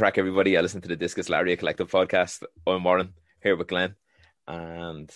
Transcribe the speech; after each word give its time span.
Crack, 0.00 0.16
everybody? 0.16 0.56
I 0.56 0.62
listen 0.62 0.80
to 0.80 0.88
the 0.88 0.96
Discus 0.96 1.28
Lariat 1.28 1.58
Collective 1.58 1.90
podcast. 1.90 2.42
I'm 2.66 2.82
Warren 2.84 3.12
here 3.42 3.54
with 3.54 3.68
Glenn, 3.68 3.96
and 4.48 5.10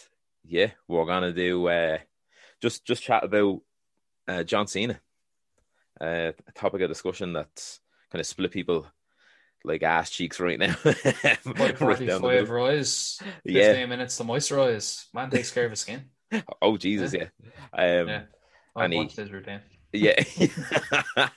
yeah, 0.45 0.73
we're 0.87 1.07
gonna 1.07 1.33
do 1.33 1.67
uh, 1.69 1.97
just 2.61 2.85
just 2.85 3.03
chat 3.03 3.25
about 3.25 3.63
uh, 4.29 4.43
John 4.43 4.67
Cena, 4.67 5.01
uh, 5.99 6.33
a 6.37 6.53
topic 6.55 6.83
of 6.83 6.91
discussion 6.91 7.33
that's 7.33 7.81
kind 8.13 8.21
of 8.21 8.27
split 8.27 8.51
people 8.51 8.87
like 9.65 9.83
ass 9.83 10.11
cheeks 10.11 10.39
right 10.39 10.59
now. 10.59 10.77
Right 10.85 11.39
down 11.47 11.55
the 11.55 11.75
45 11.79 12.21
middle. 12.21 12.45
rows, 12.55 13.19
15 13.45 13.55
Yeah. 13.57 13.87
minutes 13.87 14.19
to 14.19 14.25
moisturize. 14.25 15.07
Man 15.15 15.31
takes 15.31 15.51
care 15.51 15.65
of 15.65 15.71
his 15.71 15.81
skin. 15.81 16.11
Oh 16.61 16.77
Jesus, 16.77 17.15
yeah. 17.15 17.29
Um, 17.73 18.09
Yeah. 18.09 18.23
I 18.77 18.85
and 18.85 18.93
he- 18.93 19.05
his 19.07 19.31
routine. 19.33 19.61
Yeah. 19.95 20.15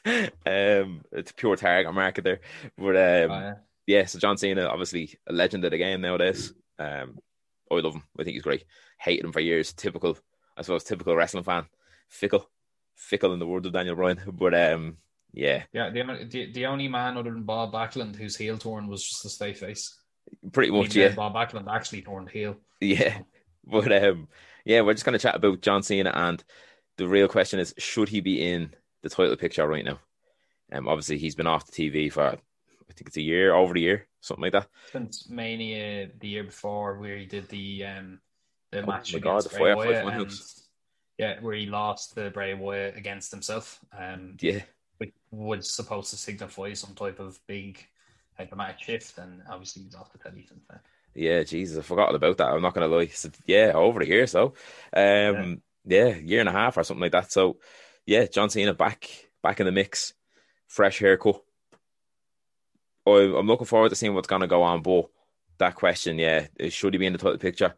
um, 0.46 1.02
it's 1.12 1.32
a 1.32 1.36
pure 1.36 1.56
target 1.56 1.94
market 1.94 2.24
there, 2.24 2.40
but 2.78 2.96
um, 2.96 3.32
Oh, 3.32 3.40
yeah. 3.40 3.54
yeah, 3.86 4.06
so 4.06 4.20
John 4.20 4.38
Cena, 4.38 4.66
obviously 4.66 5.18
a 5.28 5.34
legend 5.34 5.64
of 5.66 5.72
the 5.72 5.78
game 5.78 6.02
nowadays. 6.02 6.54
Um, 6.80 7.20
I 7.72 7.76
love 7.76 7.96
him. 7.96 8.04
I 8.20 8.24
think 8.24 8.34
he's 8.36 8.44
great. 8.44 8.66
Hated 9.00 9.26
him 9.26 9.32
for 9.32 9.40
years. 9.40 9.74
Typical, 9.74 10.18
I 10.56 10.62
suppose, 10.62 10.84
typical 10.84 11.16
wrestling 11.16 11.44
fan. 11.44 11.66
Fickle, 12.10 12.50
fickle 12.96 13.34
in 13.34 13.40
the 13.40 13.48
words 13.48 13.66
of 13.68 13.74
Daniel 13.74 13.96
Bryan. 13.96 14.20
But 14.32 14.54
um, 14.54 14.98
yeah, 15.34 15.64
Yeah, 15.74 15.90
the, 15.90 16.02
only- 16.02 16.26
the, 16.26 16.52
the 16.52 16.66
only 16.66 16.88
man 16.88 17.18
other 17.18 17.32
than 17.32 17.44
Bob 17.44 17.74
Backlund 17.74 18.16
whose 18.16 18.38
heel 18.38 18.58
torn 18.58 18.88
was 18.88 19.04
just 19.08 19.26
a 19.26 19.30
stay 19.30 19.54
face. 19.54 20.00
pretty 20.52 20.70
I 20.70 20.74
mean, 20.74 20.82
much, 20.84 20.96
yeah, 20.96 21.10
Bob 21.10 21.34
Backlund 21.36 21.68
actually 21.74 22.02
torn 22.02 22.28
heel. 22.28 22.56
yeah. 22.82 23.20
But 23.70 23.92
um, 24.02 24.30
yeah, 24.64 24.80
we're 24.80 24.94
just 24.94 25.04
gonna 25.04 25.20
chat 25.20 25.36
about 25.36 25.60
John 25.60 25.84
Cena, 25.84 26.10
and 26.16 26.42
the 26.98 27.08
real 27.08 27.28
question 27.28 27.60
is, 27.60 27.74
should 27.78 28.10
he 28.10 28.22
be 28.22 28.42
in 28.42 28.74
the 29.02 29.10
title 29.10 29.36
picture 29.36 29.68
right 29.68 29.86
now? 29.86 30.00
Um, 30.72 30.88
obviously 30.88 31.18
he's 31.18 31.36
been 31.36 31.48
off 31.48 31.66
the 31.66 31.72
TV 31.72 32.10
for, 32.10 32.24
I 32.24 32.94
think 32.94 33.08
it's 33.08 33.18
a 33.18 33.22
year, 33.22 33.54
over 33.54 33.76
a 33.76 33.80
year, 33.80 34.08
something 34.22 34.42
like 34.44 34.54
that. 34.54 34.68
Since 34.92 35.30
Mania 35.30 36.10
the 36.20 36.28
year 36.28 36.44
before, 36.44 36.98
where 36.98 37.18
he 37.18 37.26
did 37.26 37.48
the 37.50 37.86
um 37.86 38.20
the 38.72 38.84
Oh 38.84 38.88
match 38.88 39.14
my 39.14 39.20
God, 39.20 39.38
against 39.38 39.50
the 39.50 39.58
Bray 39.58 39.74
Wyatt, 39.74 40.06
and 40.08 40.32
yeah, 41.18 41.40
where 41.42 41.56
he 41.56 41.66
lost 41.66 42.16
the 42.16 42.30
Bray 42.30 42.54
Wyatt 42.54 42.98
against 42.98 43.32
himself. 43.32 43.80
Um, 43.98 44.38
Yeah, 44.42 44.62
which 44.98 45.14
was 45.32 45.70
supposed 45.70 46.10
to 46.12 46.18
signify 46.18 46.74
some 46.74 46.96
type 46.96 47.20
of 47.20 47.40
big 47.48 47.86
uh, 48.40 48.46
dramatic 48.46 48.80
shift, 48.80 49.18
and 49.18 49.42
obviously 49.50 49.84
he's 49.84 49.96
off 49.96 50.12
the 50.12 50.18
telly 50.18 50.46
since 50.48 50.64
then. 50.70 50.80
Yeah, 51.16 51.44
Jesus, 51.44 51.80
I 51.80 51.82
forgot 51.82 52.10
all 52.10 52.16
about 52.16 52.38
that. 52.38 52.50
I'm 52.50 52.62
not 52.62 52.74
gonna 52.74 52.88
lie. 52.88 53.08
So, 53.08 53.30
yeah, 53.46 53.72
over 53.74 54.02
a 54.02 54.06
year, 54.06 54.28
so 54.28 54.48
um, 54.48 54.54
yeah. 54.94 55.46
Year 55.96 56.40
and 56.40 56.50
a 56.50 56.52
half 56.52 56.78
or 56.78 56.84
something 56.84 57.02
like 57.02 57.12
that. 57.14 57.32
So, 57.32 57.58
yeah, 58.06 58.26
John 58.26 58.50
Cena 58.50 58.74
back 58.74 59.10
back 59.44 59.60
in 59.60 59.66
the 59.66 59.72
mix, 59.72 60.14
fresh 60.68 61.00
haircut. 61.00 61.42
I, 63.06 63.34
I'm 63.38 63.48
looking 63.48 63.68
forward 63.68 63.90
to 63.90 63.96
seeing 63.96 64.14
what's 64.14 64.28
gonna 64.28 64.48
go 64.48 64.64
on. 64.64 64.82
But 64.82 65.10
that 65.60 65.76
question, 65.76 66.20
yeah, 66.20 66.48
should 66.70 66.94
he 66.94 66.98
be 66.98 67.06
in 67.06 67.14
the 67.14 67.20
title 67.20 67.38
picture? 67.38 67.76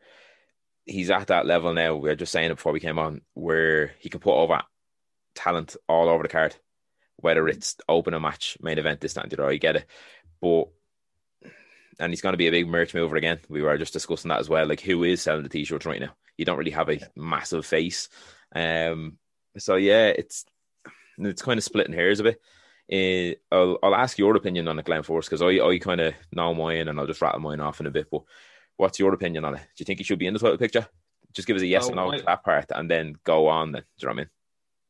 He's 0.86 1.12
at 1.12 1.28
that 1.28 1.46
level 1.46 1.74
now. 1.74 1.96
We 1.96 2.10
were 2.10 2.16
just 2.16 2.32
saying 2.32 2.52
it 2.52 2.56
before 2.56 2.72
we 2.74 2.80
came 2.80 2.98
on, 2.98 3.22
where 3.34 3.94
he 4.00 4.10
can 4.10 4.20
put 4.20 4.34
over 4.34 4.62
talent 5.36 5.76
all 5.88 6.10
over 6.10 6.24
the 6.24 6.30
card, 6.30 6.56
whether 7.18 7.42
mm-hmm. 7.42 7.58
it's 7.58 7.78
open 7.88 8.14
a 8.14 8.20
match, 8.20 8.58
main 8.62 8.80
event, 8.80 9.00
this, 9.00 9.14
that, 9.14 9.24
and 9.24 9.32
the. 9.32 9.48
You 9.48 9.60
get 9.60 9.76
it, 9.76 9.86
but 10.42 10.70
and 12.00 12.12
he's 12.12 12.22
going 12.22 12.34
to 12.34 12.38
be 12.38 12.48
a 12.48 12.52
big 12.52 12.68
merch 12.68 12.94
mover 12.94 13.18
again. 13.18 13.40
We 13.50 13.62
were 13.62 13.78
just 13.78 13.94
discussing 13.94 14.30
that 14.30 14.40
as 14.40 14.50
well. 14.50 14.66
Like, 14.66 14.80
who 14.80 15.04
is 15.04 15.22
selling 15.22 15.44
the 15.44 15.50
t-shirts 15.50 15.86
right 15.86 16.00
now? 16.00 16.14
You 16.40 16.46
don't 16.46 16.58
really 16.58 16.72
have 16.72 16.90
a 16.90 17.00
massive 17.18 17.66
face, 17.66 18.08
um. 18.56 19.18
So 19.58 19.76
yeah, 19.76 20.08
it's 20.08 20.46
it's 21.18 21.42
kind 21.42 21.58
of 21.58 21.66
splitting 21.66 21.94
hairs 21.94 22.22
a 22.22 22.24
bit. 22.24 22.42
Uh, 22.92 23.36
I'll 23.54 23.78
I'll 23.84 23.96
ask 23.96 24.18
your 24.18 24.38
opinion 24.38 24.70
on 24.70 24.80
it, 24.80 24.86
Glenn, 24.86 25.04
first, 25.04 25.30
because 25.30 25.42
I 25.42 25.60
I 25.60 25.78
kind 25.80 26.00
of 26.00 26.14
know 26.32 26.54
mine, 26.54 26.88
and 26.88 26.98
I'll 26.98 27.08
just 27.08 27.22
rattle 27.22 27.42
mine 27.42 27.60
off 27.60 27.82
in 27.82 27.88
a 27.88 27.92
bit. 27.92 28.08
But 28.10 28.22
what's 28.78 29.00
your 29.00 29.14
opinion 29.14 29.44
on 29.44 29.56
it? 29.56 29.60
Do 29.60 29.66
you 29.80 29.86
think 29.86 30.00
he 30.00 30.06
should 30.06 30.18
be 30.18 30.28
in 30.28 30.34
the 30.34 30.40
title 30.40 30.58
picture? 30.58 30.88
Just 31.34 31.46
give 31.46 31.58
us 31.58 31.62
a 31.62 31.68
yes 31.68 31.88
Oh, 31.88 31.92
or 31.92 31.96
no 31.96 32.12
I- 32.14 32.18
to 32.20 32.24
that 32.24 32.44
part, 32.46 32.72
and 32.74 32.90
then 32.90 33.16
go 33.26 33.48
on. 33.48 33.74
Then 33.74 33.82
do 33.82 33.88
you 33.98 34.08
know 34.08 34.12
what 34.14 34.14
I 34.14 34.24
mean? 34.24 34.30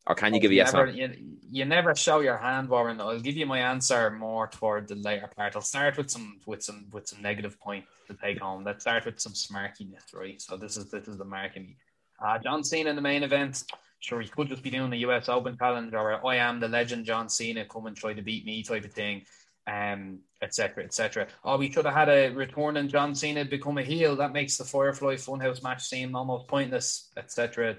Or 0.10 0.16
can 0.16 0.34
you 0.34 0.40
give 0.40 0.50
a 0.50 0.56
yes 0.56 0.74
never, 0.74 0.88
or 0.88 0.92
no? 0.92 0.98
you, 0.98 1.14
you 1.52 1.66
never 1.66 1.94
show 1.94 2.20
your 2.20 2.38
hand, 2.38 2.68
Warren. 2.68 3.00
I'll 3.00 3.20
give 3.20 3.38
you 3.38 3.46
my 3.46 3.60
answer 3.60 4.10
more 4.10 4.48
toward 4.48 4.88
the 4.88 4.96
later 4.96 5.30
part. 5.36 5.56
I'll 5.56 5.62
start 5.62 5.98
with 5.98 6.10
some 6.10 6.40
with 6.48 6.64
some 6.64 6.88
with 6.92 7.08
some 7.08 7.22
negative 7.22 7.60
point 7.60 7.86
to 8.08 8.16
take 8.16 8.40
home. 8.40 8.64
Let's 8.64 8.82
start 8.82 9.06
with 9.06 9.20
some 9.20 9.34
smarkiness, 9.34 10.14
right? 10.14 10.42
So 10.42 10.58
this 10.58 10.78
is 10.78 10.90
this 10.90 11.08
is 11.08 11.18
the 11.18 11.26
marking 11.26 11.68
me. 11.68 11.78
Uh, 12.20 12.40
John 12.40 12.64
Cena 12.64 12.90
in 12.90 12.96
the 12.96 13.04
main 13.04 13.22
event. 13.22 13.64
Sure, 14.00 14.20
he 14.20 14.30
could 14.30 14.48
just 14.48 14.64
be 14.64 14.72
doing 14.72 14.90
the 14.90 14.98
US 15.10 15.30
Open 15.30 15.56
challenge 15.58 15.94
or 15.94 16.26
I 16.26 16.38
am 16.38 16.60
the 16.60 16.68
legend 16.68 17.06
John 17.06 17.30
Cena, 17.30 17.66
come 17.66 17.86
and 17.86 17.96
try 17.96 18.14
to 18.14 18.22
beat 18.24 18.46
me 18.46 18.64
type 18.64 18.86
of 18.86 18.94
thing, 18.94 19.26
um, 19.68 20.20
etc. 20.42 20.86
etc. 20.86 21.28
Oh, 21.44 21.58
we 21.58 21.70
should 21.72 21.86
have 21.86 21.94
had 21.94 22.10
a 22.10 22.30
return 22.30 22.78
and 22.78 22.90
John 22.90 23.14
Cena 23.14 23.46
become 23.46 23.78
a 23.78 23.84
heel. 23.84 24.16
That 24.16 24.34
makes 24.34 24.58
the 24.58 24.64
Firefly 24.64 25.16
Funhouse 25.16 25.62
match 25.62 25.84
seem 25.84 26.16
almost 26.16 26.48
pointless, 26.48 27.12
etc. 27.16 27.76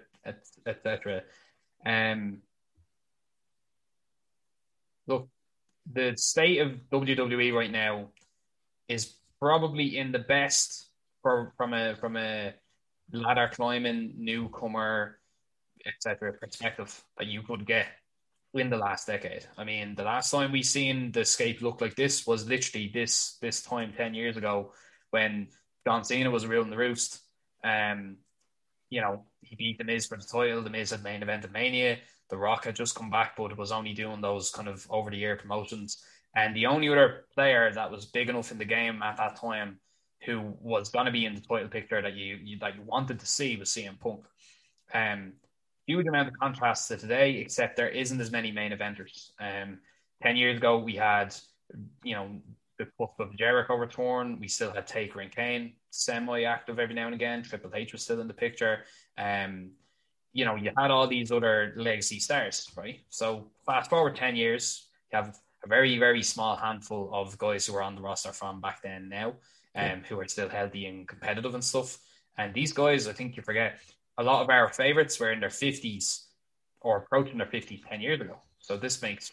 etc. 0.66 1.22
Um, 1.84 2.38
look, 5.06 5.28
the 5.90 6.14
state 6.16 6.60
of 6.60 6.72
WWE 6.92 7.54
right 7.54 7.70
now 7.70 8.08
is 8.88 9.14
probably 9.38 9.96
in 9.96 10.12
the 10.12 10.18
best 10.18 10.86
for, 11.22 11.52
from 11.56 11.74
a 11.74 11.96
from 11.96 12.16
a 12.16 12.54
ladder 13.12 13.50
climbing 13.52 14.14
newcomer, 14.18 15.18
etc. 15.86 16.32
perspective 16.34 17.02
that 17.18 17.26
you 17.26 17.42
could 17.42 17.66
get 17.66 17.86
in 18.54 18.70
the 18.70 18.76
last 18.76 19.06
decade. 19.06 19.46
I 19.56 19.64
mean, 19.64 19.94
the 19.94 20.04
last 20.04 20.30
time 20.30 20.52
we 20.52 20.62
seen 20.62 21.12
the 21.12 21.24
scape 21.24 21.62
look 21.62 21.80
like 21.80 21.94
this 21.94 22.26
was 22.26 22.46
literally 22.46 22.90
this 22.92 23.36
this 23.40 23.62
time 23.62 23.92
ten 23.96 24.14
years 24.14 24.36
ago 24.36 24.72
when 25.10 25.48
John 25.86 26.04
Cena 26.04 26.30
was 26.30 26.46
ruling 26.46 26.70
the 26.70 26.76
roost. 26.76 27.20
Um, 27.64 28.18
you 28.90 29.00
know, 29.00 29.24
he 29.42 29.56
beat 29.56 29.78
the 29.78 29.84
Miz 29.84 30.06
for 30.06 30.18
the 30.18 30.24
title. 30.24 30.62
The 30.62 30.70
Miz 30.70 30.90
had 30.90 31.02
main 31.02 31.22
event 31.22 31.44
of 31.44 31.52
Mania. 31.52 31.98
The 32.28 32.36
Rock 32.36 32.64
had 32.64 32.76
just 32.76 32.94
come 32.94 33.10
back, 33.10 33.36
but 33.36 33.56
was 33.56 33.72
only 33.72 33.94
doing 33.94 34.20
those 34.20 34.50
kind 34.50 34.68
of 34.68 34.86
over 34.90 35.10
the 35.10 35.16
year 35.16 35.36
promotions. 35.36 36.02
And 36.36 36.54
the 36.54 36.66
only 36.66 36.88
other 36.88 37.24
player 37.34 37.72
that 37.72 37.90
was 37.90 38.06
big 38.06 38.28
enough 38.28 38.52
in 38.52 38.58
the 38.58 38.64
game 38.64 39.02
at 39.02 39.16
that 39.16 39.36
time 39.36 39.80
who 40.26 40.54
was 40.60 40.90
going 40.90 41.06
to 41.06 41.12
be 41.12 41.24
in 41.24 41.34
the 41.34 41.40
title 41.40 41.68
picture 41.68 42.02
that 42.02 42.14
you, 42.14 42.38
you 42.42 42.58
that 42.58 42.76
you 42.76 42.82
wanted 42.82 43.18
to 43.20 43.26
see 43.26 43.56
was 43.56 43.70
CM 43.70 43.98
Punk. 43.98 44.24
Um, 44.92 45.32
huge 45.86 46.06
amount 46.06 46.28
of 46.28 46.38
contrast 46.38 46.88
to 46.88 46.96
today, 46.96 47.36
except 47.36 47.76
there 47.76 47.88
isn't 47.88 48.20
as 48.20 48.30
many 48.30 48.52
main 48.52 48.72
eventers. 48.72 49.30
Um, 49.40 49.78
ten 50.22 50.36
years 50.36 50.58
ago 50.58 50.78
we 50.78 50.94
had, 50.94 51.34
you 52.04 52.14
know, 52.14 52.42
the 52.80 52.90
Cup 52.98 53.14
of 53.20 53.36
Jericho 53.36 53.74
return. 53.76 54.38
We 54.40 54.48
still 54.48 54.72
had 54.72 54.86
Taker 54.86 55.20
and 55.20 55.30
Kane 55.30 55.74
semi-active 55.90 56.78
every 56.78 56.94
now 56.94 57.06
and 57.06 57.14
again. 57.14 57.42
Triple 57.42 57.70
H 57.74 57.92
was 57.92 58.02
still 58.02 58.20
in 58.20 58.28
the 58.28 58.34
picture. 58.34 58.84
Um, 59.18 59.72
you 60.32 60.44
know, 60.44 60.56
you 60.56 60.70
had 60.76 60.90
all 60.90 61.06
these 61.06 61.30
other 61.30 61.74
legacy 61.76 62.20
stars, 62.20 62.70
right? 62.76 63.00
So 63.10 63.50
fast 63.66 63.90
forward 63.90 64.16
ten 64.16 64.34
years, 64.34 64.88
you 65.12 65.16
have 65.18 65.36
a 65.64 65.68
very, 65.68 65.98
very 65.98 66.22
small 66.22 66.56
handful 66.56 67.10
of 67.12 67.36
guys 67.36 67.66
who 67.66 67.74
are 67.76 67.82
on 67.82 67.96
the 67.96 68.00
roster 68.00 68.32
from 68.32 68.60
back 68.60 68.80
then 68.82 69.08
now, 69.08 69.34
um, 69.74 70.02
who 70.08 70.18
are 70.20 70.28
still 70.28 70.48
healthy 70.48 70.86
and 70.86 71.06
competitive 71.06 71.54
and 71.54 71.64
stuff. 71.64 71.98
And 72.38 72.54
these 72.54 72.72
guys, 72.72 73.08
I 73.08 73.12
think 73.12 73.36
you 73.36 73.42
forget, 73.42 73.80
a 74.16 74.22
lot 74.22 74.42
of 74.42 74.48
our 74.48 74.72
favorites 74.72 75.20
were 75.20 75.32
in 75.32 75.40
their 75.40 75.50
fifties 75.50 76.06
or 76.80 76.98
approaching 76.98 77.38
their 77.38 77.46
fifties 77.46 77.82
ten 77.88 78.00
years 78.00 78.20
ago. 78.20 78.36
So 78.58 78.76
this 78.76 79.02
makes 79.02 79.32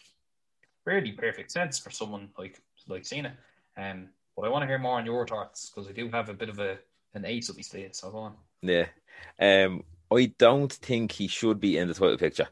really 0.84 1.12
perfect 1.12 1.50
sense 1.50 1.78
for 1.78 1.90
someone 1.90 2.28
like 2.38 2.60
like 2.88 3.04
Cena. 3.04 3.36
Um, 3.76 4.08
but 4.36 4.46
I 4.46 4.48
want 4.48 4.62
to 4.62 4.66
hear 4.66 4.78
more 4.78 4.98
on 4.98 5.06
your 5.06 5.26
thoughts 5.26 5.70
because 5.70 5.88
I 5.88 5.92
do 5.92 6.08
have 6.10 6.28
a 6.28 6.34
bit 6.34 6.48
of 6.48 6.58
a 6.58 6.78
an 7.14 7.24
ace 7.24 7.50
up 7.50 7.56
my 7.56 7.62
sleeve. 7.62 7.94
So 7.94 8.10
go 8.10 8.18
on. 8.18 8.34
Yeah. 8.62 8.86
Um, 9.40 9.84
I 10.12 10.32
don't 10.38 10.72
think 10.72 11.12
he 11.12 11.28
should 11.28 11.60
be 11.60 11.76
in 11.76 11.88
the 11.88 11.94
title 11.94 12.16
picture. 12.18 12.48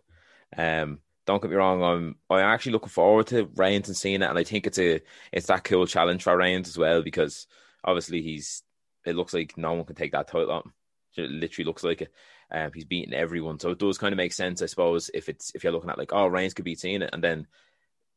Um, 0.57 1.01
don't 1.27 1.43
get 1.43 1.51
me 1.51 1.57
wrong, 1.57 1.83
I'm 1.83 2.17
I'm 2.31 2.41
actually 2.41 2.73
looking 2.73 2.89
forward 2.89 3.27
to 3.29 3.51
Reigns 3.57 3.89
and 3.89 3.97
Cena, 3.97 4.29
and 4.29 4.39
I 4.39 4.45
think 4.45 4.67
it's 4.67 4.79
a 4.79 5.01
it's 5.33 5.47
that 5.47 5.65
cool 5.65 5.87
challenge 5.87 6.23
for 6.23 6.37
Reigns 6.37 6.69
as 6.69 6.79
well 6.79 7.03
because 7.03 7.47
obviously 7.85 8.23
he's 8.23 8.63
it 9.05 9.17
looks 9.17 9.35
like 9.35 9.59
no 9.59 9.73
one 9.75 9.85
can 9.85 9.97
take 9.97 10.13
that 10.13 10.29
title 10.29 10.53
on. 10.53 10.73
It 11.17 11.31
literally 11.31 11.67
looks 11.67 11.83
like 11.83 12.03
it. 12.03 12.13
Um, 12.51 12.71
he's 12.73 12.85
beaten 12.85 13.13
everyone, 13.13 13.59
so 13.59 13.71
it 13.71 13.79
does 13.79 13.99
kind 13.99 14.13
of 14.13 14.17
make 14.17 14.33
sense, 14.33 14.63
I 14.63 14.67
suppose, 14.67 15.11
if 15.13 15.29
it's 15.29 15.53
if 15.55 15.65
you're 15.65 15.73
looking 15.73 15.91
at 15.91 15.99
like 15.99 16.13
oh 16.13 16.27
Reigns 16.27 16.55
could 16.55 16.65
beat 16.65 16.79
Cena, 16.79 17.09
and 17.13 17.23
then 17.23 17.49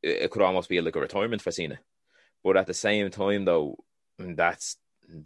it, 0.03 0.23
it 0.23 0.31
could 0.31 0.43
almost 0.43 0.69
be 0.69 0.79
like 0.79 0.95
a 0.95 0.99
retirement 0.99 1.41
for 1.41 1.51
Cena. 1.51 1.79
But 2.43 2.57
at 2.57 2.67
the 2.67 2.73
same 2.73 3.09
time, 3.09 3.45
though, 3.45 3.77
that's 4.17 4.77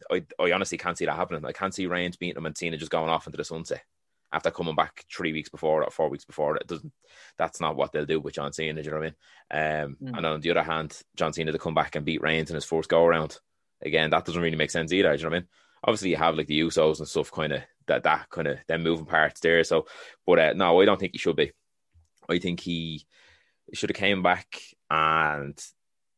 I, 0.10 0.24
I 0.40 0.52
honestly 0.52 0.78
can't 0.78 0.98
see 0.98 1.06
that 1.06 1.16
happening. 1.16 1.46
I 1.46 1.52
can't 1.52 1.74
see 1.74 1.88
Reigns 1.88 2.18
beating 2.18 2.38
him 2.38 2.46
and 2.46 2.58
Cena 2.58 2.78
just 2.78 2.92
going 2.92 3.10
off 3.10 3.28
into 3.28 3.38
the 3.38 3.44
sunset 3.44 3.84
after 4.32 4.50
coming 4.50 4.76
back 4.76 5.06
three 5.14 5.34
weeks 5.34 5.50
before 5.50 5.84
or 5.84 5.92
four 5.92 6.10
weeks 6.10 6.26
before. 6.26 6.56
It 6.56 6.68
doesn't. 6.68 6.92
That's 7.38 7.62
not 7.62 7.76
what 7.76 7.92
they'll 7.92 8.06
do 8.06 8.20
with 8.20 8.36
John 8.36 8.54
Cena. 8.54 8.82
Do 8.82 8.86
you 8.86 8.92
know 8.92 9.00
what 9.00 9.14
I 9.52 9.80
mean? 9.80 9.86
Um, 9.86 9.98
mm. 10.02 10.18
And 10.18 10.26
on 10.26 10.42
the 10.42 10.52
other 10.52 10.64
hand, 10.64 11.00
John 11.16 11.34
Cena 11.34 11.52
to 11.52 11.60
come 11.60 11.76
back 11.76 11.96
and 11.96 12.06
beat 12.06 12.22
Reigns 12.22 12.50
in 12.50 12.56
his 12.56 12.66
first 12.66 12.90
go 12.90 13.04
around 13.04 13.40
again, 13.84 14.10
that 14.10 14.26
doesn't 14.26 14.42
really 14.42 14.56
make 14.56 14.72
sense 14.72 14.92
either. 14.92 15.12
Do 15.12 15.18
you 15.18 15.24
know 15.24 15.30
what 15.30 15.36
I 15.36 15.40
mean? 15.40 15.48
Obviously, 15.84 16.10
you 16.12 16.16
have 16.16 16.36
like 16.36 16.48
the 16.48 16.62
Usos 16.62 17.00
and 17.00 17.08
stuff, 17.08 17.32
kind 17.32 17.54
of 17.54 17.62
that 17.88 18.04
that 18.04 18.30
kind 18.30 18.48
of 18.48 18.58
them 18.68 18.84
moving 18.84 19.06
parts 19.06 19.42
there. 19.42 19.64
So, 19.64 19.86
but 20.26 20.40
uh, 20.40 20.54
no, 20.54 20.80
I 20.82 20.86
don't 20.86 21.00
think 21.00 21.12
he 21.12 21.18
should 21.18 21.36
be. 21.36 21.52
I 22.30 22.40
think 22.40 22.62
he 22.62 23.06
should 23.74 23.90
have 23.90 23.98
came 23.98 24.24
back 24.24 24.48
and 24.90 25.60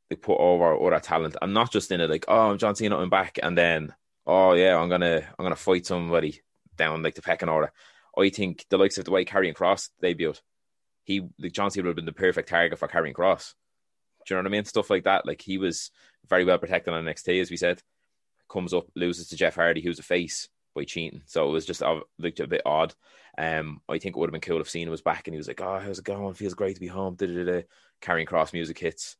they 0.10 0.16
put 0.16 0.38
over 0.38 0.76
other 0.76 1.00
talent. 1.00 1.36
I'm 1.42 1.54
not 1.54 1.72
just 1.72 1.92
in 1.92 2.02
it 2.02 2.10
like, 2.10 2.26
oh, 2.28 2.52
I'm 2.52 2.58
John 2.58 2.76
Cena, 2.76 2.98
I'm 2.98 3.10
back, 3.10 3.40
and 3.42 3.58
then 3.58 3.94
oh 4.26 4.54
yeah, 4.54 4.78
I'm 4.78 4.90
gonna 4.90 5.22
I'm 5.38 5.46
gonna 5.46 5.56
fight 5.56 5.86
somebody 5.86 6.42
down 6.76 7.04
like 7.04 7.16
the 7.16 7.22
pecking 7.22 7.50
order. 7.50 7.72
I 8.18 8.30
think 8.30 8.66
the 8.70 8.78
likes 8.78 8.98
of 8.98 9.06
the 9.06 9.12
way 9.12 9.26
Karrion 9.26 9.54
Kross 9.54 9.90
debuted, 10.02 10.40
he 11.04 11.22
like 11.40 11.54
John 11.54 11.72
Cena 11.72 11.84
would 11.84 11.90
have 11.90 11.96
been 11.96 12.06
the 12.06 12.14
perfect 12.14 12.50
target 12.50 12.80
for 12.80 12.88
Karrion 12.88 13.14
Kross. 13.14 13.54
Do 14.26 14.34
you 14.34 14.38
know 14.38 14.44
what 14.44 14.50
I 14.50 14.52
mean? 14.52 14.66
Stuff 14.66 14.90
like 14.90 15.04
that. 15.04 15.26
Like 15.26 15.42
he 15.42 15.58
was 15.58 15.92
very 16.28 16.46
well 16.46 16.58
protected 16.58 16.94
on 16.94 17.04
NXT, 17.04 17.42
as 17.42 17.52
we 17.52 17.58
said. 17.58 17.82
Comes 18.50 18.74
up, 18.74 18.88
loses 18.96 19.28
to 19.30 19.36
Jeff 19.36 19.56
Hardy, 19.56 19.82
who's 19.82 20.00
a 20.00 20.04
face 20.04 20.50
by 20.76 20.84
cheating. 20.84 21.22
So 21.26 21.48
it 21.48 21.52
was 21.52 21.66
just 21.66 21.82
uh, 21.82 22.02
looked 22.20 22.40
a 22.40 22.48
bit 22.48 22.62
odd. 22.66 22.94
Um, 23.38 23.82
I 23.90 23.98
think 23.98 24.16
it 24.16 24.20
would 24.20 24.30
have 24.30 24.34
been 24.34 24.42
cool 24.42 24.62
if 24.62 24.70
Cena 24.70 24.92
was 24.92 25.02
back 25.02 25.28
and 25.28 25.34
he 25.34 25.38
was 25.38 25.48
like, 25.48 25.62
"Oh, 25.62 25.80
how's 25.80 26.00
it 26.00 26.06
going? 26.06 26.34
Feels 26.36 26.54
great 26.54 26.76
to 26.76 26.82
be 26.82 26.88
home." 26.88 27.16
Karrion 27.18 28.28
Kross 28.28 28.54
music 28.54 28.78
hits. 28.78 29.18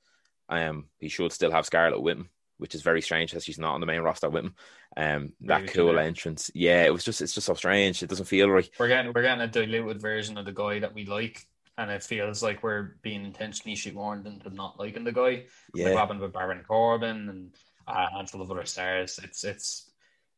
Um, 0.50 0.86
he 1.00 1.10
should 1.10 1.32
still 1.32 1.52
have 1.52 1.66
Scarlett 1.66 2.02
with 2.02 2.18
him, 2.18 2.30
which 2.58 2.76
is 2.76 2.82
very 2.82 3.02
strange 3.02 3.34
as 3.34 3.44
she's 3.44 3.60
not 3.60 3.74
on 3.74 3.80
the 3.80 3.88
main 3.88 4.02
roster 4.02 4.30
with 4.30 4.46
him. 4.46 4.56
Um, 4.98 5.34
that 5.42 5.68
cool 5.68 6.00
entrance, 6.00 6.52
yeah, 6.54 6.84
it 6.84 6.94
was 6.94 7.04
just 7.04 7.22
it's 7.22 7.34
just 7.34 7.48
so 7.48 7.54
strange. 7.54 8.02
It 8.02 8.10
doesn't 8.10 8.26
feel 8.26 8.50
right. 8.50 8.70
We're 8.80 8.88
getting 8.88 9.12
we're 9.14 9.24
getting 9.24 9.42
a 9.42 9.48
diluted 9.48 10.02
version 10.02 10.38
of 10.38 10.46
the 10.46 10.54
guy 10.54 10.80
that 10.80 10.94
we 10.94 11.06
like, 11.06 11.46
and 11.78 11.92
it 11.92 12.04
feels 12.04 12.42
like 12.42 12.64
we're 12.64 12.96
being 13.02 13.26
intentionally 13.26 13.76
shoehorned 13.76 14.26
into 14.26 14.50
not 14.54 14.80
liking 14.80 15.04
the 15.04 15.12
guy. 15.12 15.46
Yeah, 15.74 15.88
like 15.88 15.98
happened 15.98 16.22
with 16.22 16.34
Baron 16.34 16.64
Corbin 16.68 17.30
and 17.30 17.56
a 17.88 18.10
handful 18.12 18.42
of 18.42 18.52
other 18.52 18.66
stars. 18.66 19.20
It's 19.24 19.44
it's 19.44 19.92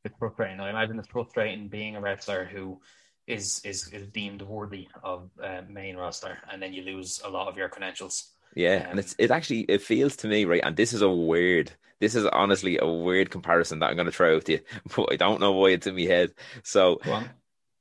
it's 0.03 0.15
frustrating. 0.17 0.59
I 0.59 0.69
imagine 0.69 0.99
it's 0.99 1.09
frustrating 1.09 1.67
being 1.67 1.95
a 1.95 2.01
wrestler 2.01 2.45
who 2.45 2.81
is 3.27 3.61
is, 3.65 3.87
is 3.91 4.07
deemed 4.07 4.41
worthy 4.41 4.87
of 5.03 5.29
uh, 5.43 5.61
main 5.69 5.97
roster, 5.97 6.37
and 6.51 6.61
then 6.61 6.73
you 6.73 6.81
lose 6.81 7.21
a 7.23 7.29
lot 7.29 7.47
of 7.47 7.57
your 7.57 7.69
credentials. 7.69 8.31
Yeah, 8.55 8.77
um, 8.77 8.91
and 8.91 8.99
it's 8.99 9.15
it 9.17 9.31
actually 9.31 9.61
it 9.61 9.81
feels 9.81 10.15
to 10.17 10.27
me 10.27 10.45
right, 10.45 10.61
and 10.63 10.75
this 10.75 10.93
is 10.93 11.01
a 11.01 11.09
weird. 11.09 11.71
This 11.99 12.13
is 12.13 12.25
honestly 12.25 12.77
a 12.79 12.85
weird 12.85 13.31
comparison 13.31 13.79
that 13.79 13.89
I'm 13.89 13.95
going 13.95 14.05
to 14.05 14.11
throw 14.11 14.35
out 14.35 14.47
you, 14.47 14.59
but 14.95 15.11
I 15.11 15.15
don't 15.15 15.39
know 15.39 15.53
why 15.53 15.69
it's 15.69 15.87
in 15.87 15.95
my 15.95 16.01
head. 16.01 16.33
So, 16.63 16.99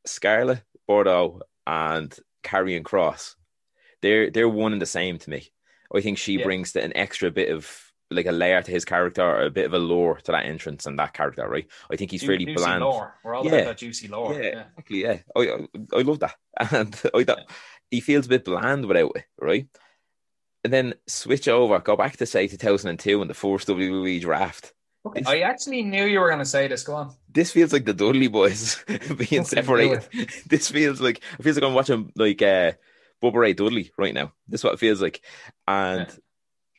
Scarlett 0.07 0.63
Bordeaux 0.87 1.43
and 1.67 2.17
Karrion 2.43 2.83
Kross, 2.83 3.35
they're 4.01 4.31
they're 4.31 4.49
one 4.49 4.73
and 4.73 4.81
the 4.81 4.87
same 4.87 5.19
to 5.19 5.31
me. 5.31 5.49
I 5.95 6.01
think 6.01 6.19
she 6.19 6.39
yeah. 6.39 6.45
brings 6.45 6.73
the, 6.73 6.83
an 6.83 6.97
extra 6.97 7.31
bit 7.31 7.51
of 7.51 7.87
like 8.11 8.27
a 8.27 8.33
layer 8.33 8.63
to 8.63 8.71
his 8.71 8.85
character 8.85 9.23
or 9.23 9.43
a 9.43 9.51
bit 9.51 9.67
of 9.67 9.75
a 9.75 9.79
lore 9.79 10.17
to 10.17 10.33
that 10.33 10.47
entrance 10.47 10.87
and 10.87 10.99
that 10.99 11.13
character, 11.13 11.49
right? 11.49 11.67
I 11.91 11.97
think 11.97 12.11
he's 12.11 12.23
fairly 12.23 12.55
bland. 12.55 12.83
Lore. 12.83 13.15
We're 13.25 13.35
all 13.35 13.45
yeah. 13.45 13.53
about 13.53 13.65
that 13.65 13.79
juicy 13.79 14.09
lore. 14.09 14.35
Yeah, 14.35 14.43
yeah. 14.43 14.65
exactly. 14.77 15.03
Yeah, 15.03 15.19
I, 15.35 15.41
I, 15.41 15.99
I 15.99 16.03
love 16.03 16.21
that, 16.21 16.37
and 16.73 17.01
I 17.15 17.25
yeah. 17.27 17.35
he 17.91 18.01
feels 18.01 18.27
a 18.27 18.31
bit 18.31 18.45
bland 18.45 18.87
without 18.87 19.13
it, 19.17 19.25
right? 19.41 19.67
And 20.67 20.73
then 20.73 20.95
switch 21.07 21.47
over, 21.47 21.79
go 21.79 21.95
back 21.95 22.17
to 22.17 22.27
say 22.27 22.49
2002 22.49 23.23
in 23.23 23.29
the 23.29 23.35
first 23.35 23.69
WWE 23.69 24.21
draft. 24.21 24.73
Okay. 25.07 25.23
I 25.25 25.49
actually 25.49 25.85
knew 25.85 26.07
you 26.07 26.19
were 26.19 26.27
going 26.27 26.41
to 26.41 26.45
say 26.45 26.67
this. 26.67 26.83
Go 26.83 26.97
on. 26.97 27.15
This 27.33 27.53
feels 27.53 27.73
like 27.73 27.85
the 27.85 27.95
Dudley 27.95 28.27
boys 28.27 28.83
being 29.17 29.45
separated. 29.45 30.09
this 30.49 30.69
feels 30.69 31.01
like 31.01 31.19
it 31.39 31.43
feels 31.45 31.55
like 31.55 31.63
I'm 31.63 31.75
watching 31.75 32.11
like 32.17 32.43
uh, 32.43 32.73
Bubba 33.23 33.35
Ray 33.35 33.53
Dudley 33.53 33.93
right 33.97 34.13
now. 34.13 34.33
This 34.49 34.63
is 34.63 34.65
what 34.65 34.73
it 34.75 34.81
feels 34.81 35.01
like, 35.01 35.23
and. 35.69 36.09
Yeah 36.09 36.15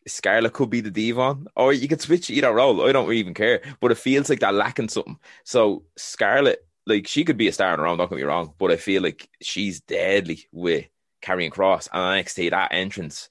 Scarlett 0.09 0.53
could 0.53 0.69
be 0.69 0.79
the 0.79 0.89
Devon, 0.89 1.47
or 1.53 1.73
you 1.73 1.89
could 1.89 1.99
switch 1.99 2.29
either 2.29 2.53
role. 2.53 2.87
I 2.87 2.93
don't 2.93 3.11
even 3.11 3.33
care, 3.33 3.61
but 3.81 3.91
it 3.91 3.97
feels 3.97 4.29
like 4.29 4.39
they're 4.39 4.53
lacking 4.53 4.87
something. 4.87 5.17
So 5.43 5.83
Scarlett, 5.97 6.65
like 6.85 7.07
she 7.07 7.25
could 7.25 7.35
be 7.35 7.49
a 7.49 7.51
star 7.51 7.73
in 7.73 7.79
her 7.81 7.87
own. 7.87 7.97
Don't 7.97 8.09
get 8.09 8.15
me 8.15 8.23
wrong, 8.23 8.53
but 8.57 8.71
I 8.71 8.77
feel 8.77 9.03
like 9.03 9.29
she's 9.41 9.81
deadly 9.81 10.47
with 10.53 10.85
Karrion 11.21 11.51
Kross 11.51 11.89
and 11.91 12.25
NXT. 12.25 12.51
That 12.51 12.69
entrance, 12.71 13.29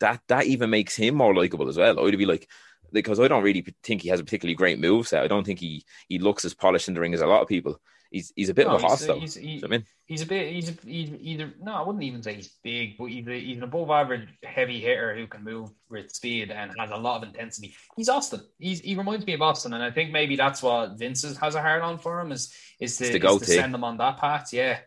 that 0.00 0.20
that 0.28 0.46
even 0.46 0.70
makes 0.70 0.96
him 0.96 1.14
more 1.14 1.34
likable 1.34 1.68
as 1.68 1.76
well. 1.76 2.04
I'd 2.04 2.18
be 2.18 2.26
like, 2.26 2.48
because 2.92 3.20
I 3.20 3.28
don't 3.28 3.44
really 3.44 3.64
think 3.82 4.02
he 4.02 4.08
has 4.08 4.20
a 4.20 4.24
particularly 4.24 4.56
great 4.56 4.80
move 4.80 5.08
set. 5.08 5.22
I 5.22 5.28
don't 5.28 5.44
think 5.44 5.60
he 5.60 5.84
he 6.08 6.18
looks 6.18 6.44
as 6.44 6.54
polished 6.54 6.88
in 6.88 6.94
the 6.94 7.00
ring 7.00 7.14
as 7.14 7.20
a 7.20 7.26
lot 7.26 7.42
of 7.42 7.48
people 7.48 7.80
he's 8.10 8.32
he's 8.36 8.48
a 8.48 8.54
bit 8.54 8.66
no, 8.66 8.74
of 8.74 8.82
a 8.82 8.86
hostile. 8.86 9.18
He's, 9.18 9.34
he's, 9.34 9.64
I 9.64 9.68
mean, 9.68 9.84
he's 10.06 10.22
a 10.22 10.26
bit. 10.26 10.52
He's, 10.52 10.68
a, 10.68 10.74
he's 10.84 11.10
either 11.20 11.54
no, 11.60 11.74
I 11.74 11.82
wouldn't 11.82 12.04
even 12.04 12.22
say 12.22 12.34
he's 12.34 12.50
big, 12.62 12.98
but 12.98 13.06
he's, 13.06 13.26
a, 13.26 13.40
he's 13.40 13.56
an 13.56 13.62
above 13.62 13.90
average 13.90 14.28
heavy 14.42 14.80
hitter 14.80 15.14
who 15.14 15.26
can 15.26 15.44
move 15.44 15.70
with 15.88 16.10
speed 16.10 16.50
and 16.50 16.72
has 16.78 16.90
a 16.90 16.96
lot 16.96 17.22
of 17.22 17.28
intensity. 17.28 17.74
He's 17.96 18.08
Austin. 18.08 18.40
He's 18.58 18.80
he 18.80 18.96
reminds 18.96 19.26
me 19.26 19.34
of 19.34 19.42
Austin, 19.42 19.72
and 19.72 19.82
I 19.82 19.90
think 19.90 20.12
maybe 20.12 20.36
that's 20.36 20.62
what 20.62 20.98
Vince 20.98 21.22
has 21.22 21.54
a 21.54 21.62
hard 21.62 21.82
on 21.82 21.98
for 21.98 22.20
him 22.20 22.32
is 22.32 22.52
is 22.78 22.96
to, 22.98 23.04
is 23.04 23.38
to 23.38 23.44
send 23.44 23.74
him 23.74 23.84
on 23.84 23.96
that 23.98 24.18
path. 24.18 24.52
Yeah. 24.52 24.78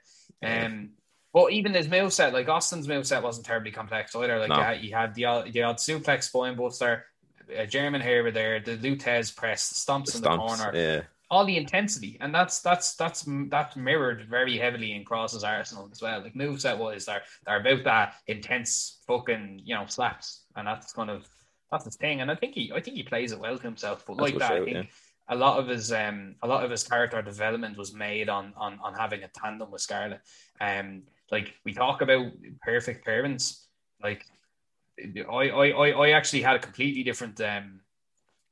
Um. 0.43 0.91
Well, 1.33 1.49
even 1.49 1.73
his 1.73 1.89
move 1.89 2.13
set, 2.13 2.31
like 2.31 2.47
Austin's 2.47 2.87
move 2.87 3.07
set, 3.07 3.23
wasn't 3.23 3.45
terribly 3.45 3.71
complex 3.71 4.15
either. 4.15 4.39
Like 4.39 4.49
no. 4.49 4.55
had, 4.55 4.83
you 4.83 4.93
had 4.93 5.15
the 5.15 5.25
odd, 5.25 5.51
the 5.51 5.63
odd 5.63 5.77
suplex 5.77 6.23
spine 6.23 6.55
buster, 6.55 7.05
a 7.55 7.65
German 7.65 8.01
hair 8.01 8.29
there, 8.31 8.59
the 8.59 8.77
Lou 8.77 8.95
Thesz 8.95 9.35
press, 9.35 9.73
stomps, 9.73 10.11
the 10.11 10.17
in 10.17 10.23
the 10.23 10.37
corner. 10.37 10.71
Yeah 10.73 11.01
all 11.33 11.45
the 11.45 11.57
intensity, 11.57 12.15
and 12.21 12.33
that's 12.33 12.59
that's 12.61 12.93
that's 12.95 13.25
that's 13.49 13.75
mirrored 13.75 14.27
very 14.29 14.55
heavily 14.55 14.93
in 14.93 15.03
Kross's 15.03 15.43
Arsenal 15.43 15.89
as 15.91 15.99
well. 15.99 16.21
Like 16.21 16.35
moveset 16.35 16.77
wise, 16.77 17.05
they're 17.05 17.23
they're 17.45 17.59
about 17.59 17.83
that 17.85 18.13
intense 18.27 19.01
fucking 19.07 19.61
you 19.65 19.73
know 19.73 19.85
slaps, 19.87 20.43
and 20.55 20.67
that's 20.67 20.93
kind 20.93 21.09
of 21.09 21.27
that's 21.71 21.85
his 21.85 21.95
thing. 21.95 22.21
And 22.21 22.29
I 22.29 22.35
think 22.35 22.53
he 22.53 22.71
I 22.71 22.81
think 22.81 22.97
he 22.97 23.03
plays 23.03 23.31
it 23.31 23.39
well 23.39 23.57
to 23.57 23.63
himself. 23.63 24.05
But 24.05 24.17
that's 24.17 24.31
like 24.31 24.39
that, 24.39 24.49
show, 24.49 24.61
I 24.61 24.65
think 24.65 24.75
yeah. 24.75 24.83
a 25.29 25.35
lot 25.35 25.57
of 25.57 25.67
his 25.67 25.91
um 25.91 26.35
a 26.43 26.47
lot 26.47 26.63
of 26.63 26.69
his 26.69 26.83
character 26.83 27.19
development 27.23 27.79
was 27.79 27.95
made 27.95 28.29
on 28.29 28.53
on 28.55 28.77
on 28.83 28.93
having 28.93 29.23
a 29.23 29.27
tandem 29.27 29.71
with 29.71 29.81
Scarlett. 29.81 30.21
Um, 30.61 31.01
like 31.31 31.53
we 31.65 31.73
talk 31.73 32.01
about 32.01 32.31
perfect 32.61 33.05
parents, 33.05 33.67
like 34.01 34.25
I 34.99 35.49
I 35.49 35.69
I, 35.69 35.89
I 35.89 36.09
actually 36.11 36.41
had 36.41 36.55
a 36.55 36.59
completely 36.59 37.03
different 37.03 37.39
um 37.41 37.81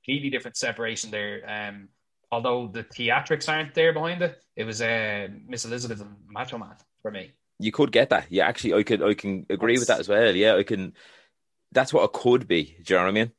completely 0.03 0.29
different 0.29 0.57
separation 0.57 1.11
there. 1.11 1.43
Um 1.47 1.89
although 2.31 2.67
the 2.67 2.83
theatrics 2.83 3.49
aren't 3.49 3.73
there 3.73 3.93
behind 3.93 4.21
it, 4.21 4.41
it 4.55 4.63
was 4.63 4.81
uh, 4.81 5.27
Miss 5.47 5.65
Elizabeth 5.65 6.01
and 6.01 6.15
Macho 6.29 6.57
Man 6.57 6.75
for 7.01 7.11
me. 7.11 7.31
You 7.59 7.71
could 7.71 7.91
get 7.91 8.09
that. 8.09 8.27
Yeah, 8.29 8.47
actually, 8.47 8.73
I 8.73 8.83
could. 8.83 9.03
I 9.03 9.13
can 9.13 9.45
agree 9.49 9.73
that's... 9.73 9.81
with 9.81 9.87
that 9.89 9.99
as 9.99 10.09
well. 10.09 10.35
Yeah, 10.35 10.55
I 10.55 10.63
can. 10.63 10.93
That's 11.71 11.93
what 11.93 12.03
it 12.03 12.13
could 12.13 12.47
be. 12.47 12.77
Do 12.83 12.93
you 12.93 12.99
know 12.99 13.03
what 13.03 13.09
I 13.09 13.11
mean? 13.11 13.31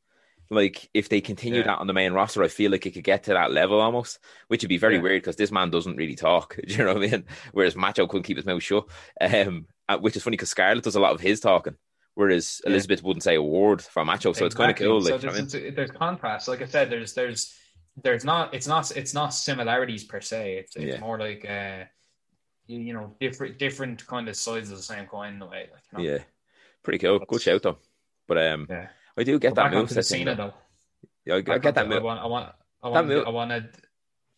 Like 0.52 0.88
if 0.94 1.08
they 1.08 1.20
continue 1.20 1.60
yeah. 1.60 1.66
that 1.66 1.78
on 1.78 1.86
the 1.86 1.92
main 1.92 2.12
roster, 2.12 2.42
I 2.42 2.48
feel 2.48 2.70
like 2.70 2.86
it 2.86 2.92
could 2.92 3.04
get 3.04 3.24
to 3.24 3.32
that 3.32 3.52
level 3.52 3.80
almost, 3.80 4.18
which 4.48 4.62
would 4.62 4.68
be 4.68 4.78
very 4.78 4.96
yeah. 4.96 5.02
weird 5.02 5.22
because 5.22 5.36
this 5.36 5.50
man 5.50 5.70
doesn't 5.70 5.96
really 5.96 6.14
talk. 6.14 6.56
Do 6.66 6.72
you 6.72 6.84
know 6.84 6.94
what 6.94 7.04
I 7.04 7.08
mean? 7.08 7.24
Whereas 7.52 7.76
Macho 7.76 8.06
couldn't 8.06 8.24
keep 8.24 8.36
his 8.36 8.46
mouth 8.46 8.62
shut. 8.62 8.86
Um, 9.20 9.66
uh, 9.88 9.98
which 9.98 10.16
is 10.16 10.22
funny 10.22 10.36
because 10.36 10.50
Scarlett 10.50 10.84
does 10.84 10.96
a 10.96 11.00
lot 11.00 11.12
of 11.12 11.20
his 11.20 11.40
talking 11.40 11.76
whereas 12.14 12.60
yeah. 12.64 12.70
Elizabeth 12.70 13.02
wouldn't 13.02 13.22
say 13.22 13.36
a 13.36 13.42
word 13.42 13.80
for 13.80 14.04
Macho. 14.04 14.32
So 14.32 14.44
exactly. 14.44 14.46
it's 14.46 14.54
kind 14.54 14.70
of 14.70 14.76
cool. 14.76 15.00
Like, 15.00 15.20
so 15.20 15.30
there's, 15.30 15.54
I 15.54 15.58
mean? 15.58 15.74
there's 15.74 15.90
contrast. 15.90 16.48
Like 16.48 16.62
I 16.62 16.66
said, 16.66 16.90
there's 16.90 17.14
there's 17.14 17.54
there's 18.02 18.24
not 18.24 18.54
it's 18.54 18.66
not 18.66 18.94
it's 18.96 19.14
not 19.14 19.34
similarities 19.34 20.04
per 20.04 20.20
se. 20.20 20.58
It's, 20.58 20.76
it's 20.76 20.94
yeah. 20.94 21.00
more 21.00 21.18
like 21.18 21.44
uh 21.48 21.84
you, 22.66 22.80
you, 22.80 22.94
know 22.94 23.14
different 23.20 23.58
different 23.58 24.06
kind 24.06 24.28
of 24.28 24.36
sides 24.36 24.70
of 24.70 24.76
the 24.76 24.82
same 24.82 25.06
coin 25.06 25.34
in 25.34 25.42
a 25.42 25.46
way. 25.46 25.68
Like, 25.72 25.82
you 25.92 25.98
know? 25.98 26.14
Yeah, 26.14 26.22
pretty 26.82 26.98
cool. 26.98 27.18
Good 27.20 27.42
shout 27.42 27.62
though. 27.62 27.78
But 28.28 28.38
um, 28.38 28.66
yeah. 28.70 28.88
I 29.16 29.24
do 29.24 29.38
get 29.38 29.54
that 29.54 29.72
move. 29.72 29.90
Cena, 29.90 30.34
though. 30.34 30.54
Yeah, 31.24 31.34
I, 31.34 31.36
I 31.38 31.58
get 31.58 31.74
that 31.74 31.88
move. 31.88 31.98
I 31.98 32.02
want. 32.02 32.20
I 32.20 32.26
want. 32.26 32.52
I 32.82 32.88
want. 32.88 33.08
That 33.08 33.14
move. 33.14 33.26
I 33.26 33.30
wanted. 33.30 33.68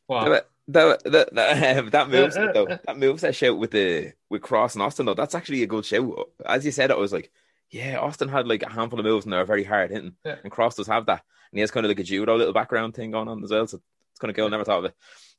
What? 0.07 0.49
That 0.69 1.03
that 1.05 1.35
that, 1.35 1.79
um, 1.79 1.91
that 1.91 2.09
moves 2.11 2.35
though. 2.35 2.67
That 2.67 2.99
moves 2.99 3.23
that 3.23 3.35
shout 3.35 3.59
with 3.59 3.71
the 3.71 4.13
with 4.31 4.43
Kross 4.43 4.75
and 4.75 4.83
Austin 4.83 5.07
though. 5.07 5.15
That's 5.15 5.35
actually 5.35 5.63
a 5.63 5.67
good 5.67 5.85
shout. 5.85 6.31
As 6.45 6.65
you 6.65 6.71
said, 6.73 6.91
it 6.91 6.99
was 6.99 7.13
like, 7.13 7.31
yeah, 7.71 7.99
Austin 7.99 8.29
had 8.29 8.47
like 8.47 8.63
a 8.63 8.71
handful 8.71 8.99
of 8.99 9.05
moves 9.05 9.25
and 9.27 9.33
they're 9.33 9.45
very 9.45 9.65
hard 9.65 9.91
hitting, 9.91 10.15
yeah. 10.25 10.37
and 10.43 10.53
Kross 10.53 10.77
does 10.77 10.87
have 10.87 11.07
that 11.07 11.23
and 11.55 11.59
he 11.59 11.61
has 11.61 11.71
kind 11.71 11.87
of 11.87 11.91
like 11.91 12.01
a 12.01 12.03
judo 12.03 12.37
little 12.37 12.53
background 12.53 12.95
thing 12.95 13.13
going 13.13 13.29
on 13.29 13.45
as 13.45 13.51
well. 13.53 13.65
So 13.69 13.81
it's 14.11 14.19
kind 14.19 14.29
of 14.29 14.35
cool. 14.35 14.51
Never 14.51 14.65
thought 14.65 14.85
of 14.85 14.87
it. 14.87 14.95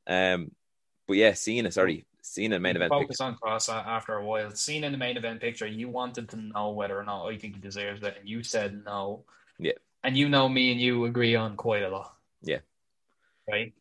Um, 0.07 0.51
but 1.05 1.17
yeah, 1.17 1.33
Cena, 1.33 1.73
sorry, 1.73 2.05
Cena 2.35 2.55
in 2.55 2.61
the 2.61 2.67
main 2.67 2.75
event. 2.75 2.91
Focus 2.91 3.21
on 3.21 3.37
Kross 3.37 3.69
after 3.69 4.15
a 4.15 4.25
while. 4.25 4.51
Cena 4.51 4.87
in 4.87 4.91
the 4.91 4.97
main 4.97 5.15
event 5.15 5.39
picture, 5.39 5.65
you 5.65 5.87
wanted 5.87 6.27
to 6.29 6.37
know 6.37 6.71
whether 6.71 6.99
or 6.99 7.03
not 7.03 7.27
I 7.27 7.37
think 7.37 7.55
he 7.55 7.61
deserves 7.61 8.03
it, 8.03 8.17
and 8.19 8.27
you 8.27 8.43
said 8.43 8.83
no. 8.83 9.23
Yeah. 9.57 9.71
And 10.03 10.17
you 10.17 10.27
know 10.27 10.49
me 10.49 10.73
and 10.73 10.81
you 10.81 11.05
agree 11.05 11.35
on 11.35 11.55
quite 11.55 11.83
a 11.83 11.89
lot. 11.89 12.13
Yeah. 12.41 12.59
Right. 13.49 13.73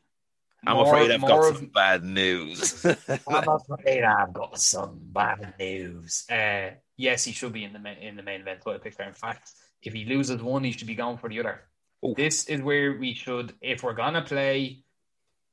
I'm 0.64 0.76
More- 0.76 0.86
afraid 0.86 1.10
I've 1.10 1.20
got 1.20 1.30
more 1.30 1.54
some 1.54 1.66
bad 1.66 2.04
news. 2.04 2.86
I'm 3.28 3.48
afraid 3.48 4.04
I've 4.04 4.32
got 4.32 4.58
some 4.60 5.00
bad 5.02 5.54
news. 5.58 6.24
Uh, 6.30 6.70
yes, 6.96 7.24
he 7.24 7.32
should 7.32 7.52
be 7.52 7.64
in 7.64 7.72
the 7.72 7.80
main, 7.80 7.98
in 7.98 8.16
the 8.16 8.22
main 8.22 8.40
event 8.40 8.60
title 8.64 8.78
picture. 8.78 9.02
In 9.02 9.14
fact, 9.14 9.50
if 9.82 9.92
he 9.92 10.04
loses 10.04 10.40
one, 10.40 10.62
he 10.62 10.70
should 10.70 10.86
be 10.86 10.94
going 10.94 11.18
for 11.18 11.28
the 11.28 11.40
other. 11.40 11.60
Oof. 12.06 12.16
This 12.16 12.44
is 12.44 12.62
where 12.62 12.96
we 12.96 13.14
should, 13.14 13.52
if 13.60 13.82
we're 13.82 13.94
gonna 13.94 14.22
play 14.22 14.83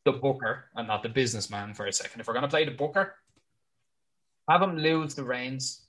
the 0.06 0.12
booker 0.14 0.66
and 0.76 0.88
not 0.88 1.04
the 1.04 1.10
businessman 1.10 1.74
for 1.74 1.86
a 1.86 1.94
second, 1.94 2.22
if 2.22 2.28
we're 2.28 2.34
gonna 2.34 2.48
play 2.48 2.66
the 2.66 2.72
booker, 2.72 3.16
have 4.50 4.62
him 4.62 4.78
lose 4.78 5.16
the 5.16 5.24
Reigns, 5.24 5.86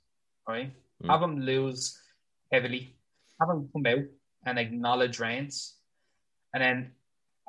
right? 0.48 0.72
Mm. 1.02 1.10
Have 1.10 1.22
him 1.22 1.40
lose 1.40 1.98
heavily. 2.52 2.96
Have 3.40 3.50
him 3.50 3.68
come 3.72 3.86
out 3.86 4.04
and 4.46 4.58
acknowledge 4.58 5.18
Reigns, 5.18 5.74
and 6.52 6.62
then 6.62 6.92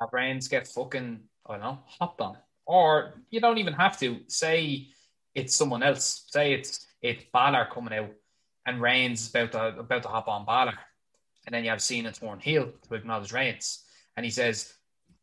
have 0.00 0.10
Reigns 0.12 0.48
get 0.48 0.66
fucking 0.66 1.20
I 1.46 1.52
don't 1.52 1.60
know 1.60 1.78
hopped 1.86 2.20
on. 2.20 2.38
Or 2.66 3.22
you 3.30 3.40
don't 3.40 3.58
even 3.58 3.74
have 3.74 3.98
to 4.00 4.20
say 4.28 4.88
it's 5.34 5.54
someone 5.54 5.82
else. 5.82 6.24
Say 6.28 6.54
it's 6.54 6.86
it's 7.02 7.24
Balor 7.32 7.68
coming 7.72 7.92
out 7.92 8.10
and 8.66 8.80
Reigns 8.80 9.22
is 9.22 9.30
about 9.30 9.52
to 9.52 9.80
about 9.80 10.02
to 10.02 10.08
hop 10.08 10.28
on 10.28 10.44
Balor, 10.44 10.74
and 11.46 11.54
then 11.54 11.64
you 11.64 11.70
have 11.70 11.82
Cena 11.82 12.12
torn 12.12 12.40
heel 12.40 12.70
to 12.88 12.94
acknowledge 12.94 13.32
Reigns, 13.32 13.84
and 14.16 14.24
he 14.24 14.30
says 14.30 14.72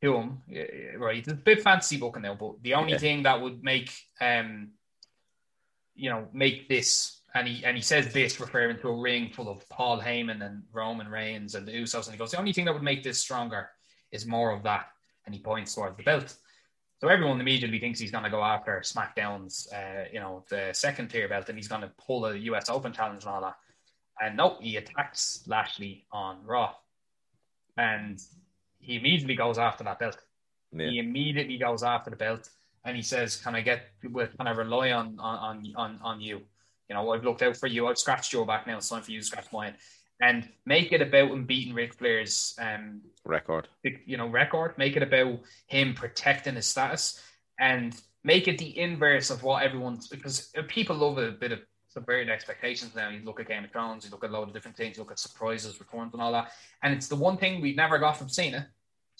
him, 0.01 0.41
eh, 0.51 0.95
right, 0.97 1.17
it's 1.19 1.27
a 1.31 1.35
bit 1.35 1.61
fancy 1.61 1.97
booking 1.97 2.23
now, 2.23 2.35
but 2.35 2.61
the 2.63 2.73
only 2.73 2.93
Yeah. 2.93 2.97
thing 2.97 3.23
that 3.23 3.39
would 3.39 3.63
make 3.63 3.91
um 4.19 4.71
you 5.95 6.09
know 6.09 6.27
make 6.33 6.67
this 6.69 7.21
and 7.33 7.47
he 7.47 7.63
and 7.65 7.75
he 7.77 7.81
says 7.83 8.11
this 8.11 8.39
referring 8.39 8.77
to 8.79 8.87
a 8.89 8.95
ring 8.99 9.29
full 9.31 9.49
of 9.49 9.67
Paul 9.69 9.99
Heyman 10.01 10.43
and 10.45 10.63
Roman 10.73 11.07
Reigns 11.07 11.55
and 11.55 11.65
the 11.67 11.71
Usos, 11.71 12.05
and 12.05 12.13
he 12.13 12.17
goes, 12.17 12.31
the 12.31 12.39
only 12.39 12.51
thing 12.53 12.65
that 12.65 12.73
would 12.73 12.83
make 12.83 13.03
this 13.03 13.19
stronger 13.19 13.69
is 14.11 14.25
more 14.25 14.51
of 14.51 14.63
that, 14.63 14.87
and 15.25 15.33
he 15.33 15.39
points 15.41 15.73
towards 15.73 15.95
the 15.97 16.03
belt. 16.03 16.35
So 16.99 17.07
everyone 17.07 17.39
immediately 17.39 17.79
thinks 17.79 17.99
he's 17.99 18.11
going 18.11 18.25
to 18.25 18.29
go 18.29 18.43
after 18.43 18.79
SmackDown's, 18.81 19.71
uh, 19.73 20.05
you 20.11 20.19
know, 20.19 20.43
the 20.49 20.69
second 20.73 21.07
tier 21.07 21.27
belt, 21.29 21.47
and 21.49 21.57
he's 21.57 21.67
going 21.69 21.81
to 21.81 21.91
pull 21.97 22.25
a 22.25 22.35
US 22.35 22.69
Open 22.69 22.91
challenge 22.93 23.23
and 23.23 23.33
all 23.33 23.41
that. 23.41 23.55
And 24.21 24.35
no, 24.37 24.57
he 24.59 24.75
attacks 24.75 25.43
Lashley 25.47 26.05
on 26.11 26.45
Raw, 26.45 26.75
and 27.77 28.19
he 28.81 28.95
immediately 28.95 29.35
goes 29.35 29.57
after 29.57 29.83
that 29.83 29.99
belt. 29.99 30.17
Yeah. 30.73 30.89
He 30.89 30.99
immediately 30.99 31.57
goes 31.57 31.83
after 31.83 32.09
the 32.09 32.15
belt, 32.15 32.49
and 32.85 32.95
he 32.95 33.01
says, 33.01 33.37
"Can 33.37 33.55
I 33.55 33.61
get? 33.61 33.83
With? 34.03 34.35
Can 34.37 34.47
I 34.47 34.51
rely 34.51 34.91
on 34.91 35.17
on 35.19 35.63
on 35.75 35.99
on 36.01 36.21
you? 36.21 36.41
You 36.89 36.95
know, 36.95 37.11
I've 37.11 37.23
looked 37.23 37.41
out 37.41 37.57
for 37.57 37.67
you. 37.67 37.87
I've 37.87 37.97
scratched 37.97 38.33
your 38.33 38.45
back 38.45 38.67
now. 38.67 38.77
It's 38.77 38.89
time 38.89 39.01
for 39.01 39.11
you 39.11 39.19
to 39.19 39.25
scratch 39.25 39.51
mine." 39.51 39.75
And 40.21 40.47
make 40.67 40.91
it 40.91 41.01
about 41.01 41.31
him 41.31 41.45
beating 41.45 41.73
Ric 41.73 41.95
Flair's 41.95 42.53
um, 42.59 43.01
Record. 43.25 43.67
you 43.83 44.17
know 44.17 44.27
record 44.27 44.77
make 44.77 44.95
it 44.95 45.01
about 45.01 45.39
him 45.65 45.95
protecting 45.95 46.55
his 46.55 46.67
status 46.67 47.19
and 47.59 47.99
make 48.23 48.47
it 48.47 48.59
the 48.59 48.77
inverse 48.77 49.31
of 49.31 49.41
what 49.41 49.63
everyone's 49.63 50.07
because 50.07 50.53
people 50.67 50.95
love 50.95 51.17
a 51.17 51.31
bit 51.31 51.51
of 51.51 51.59
subverted 51.93 52.29
expectations 52.29 52.95
now 52.95 53.09
you 53.09 53.21
look 53.23 53.39
at 53.39 53.47
Game 53.47 53.63
of 53.63 53.71
Thrones 53.71 54.05
you 54.05 54.11
look 54.11 54.23
at 54.23 54.29
a 54.29 54.33
lot 54.33 54.43
of 54.43 54.53
different 54.53 54.77
things 54.77 54.97
you 54.97 55.03
look 55.03 55.11
at 55.11 55.19
surprises 55.19 55.79
returns 55.79 56.13
and 56.13 56.21
all 56.21 56.31
that 56.31 56.51
and 56.83 56.93
it's 56.93 57.07
the 57.07 57.15
one 57.15 57.37
thing 57.37 57.61
we've 57.61 57.75
never 57.75 57.97
got 57.97 58.17
from 58.17 58.29
Cena 58.29 58.67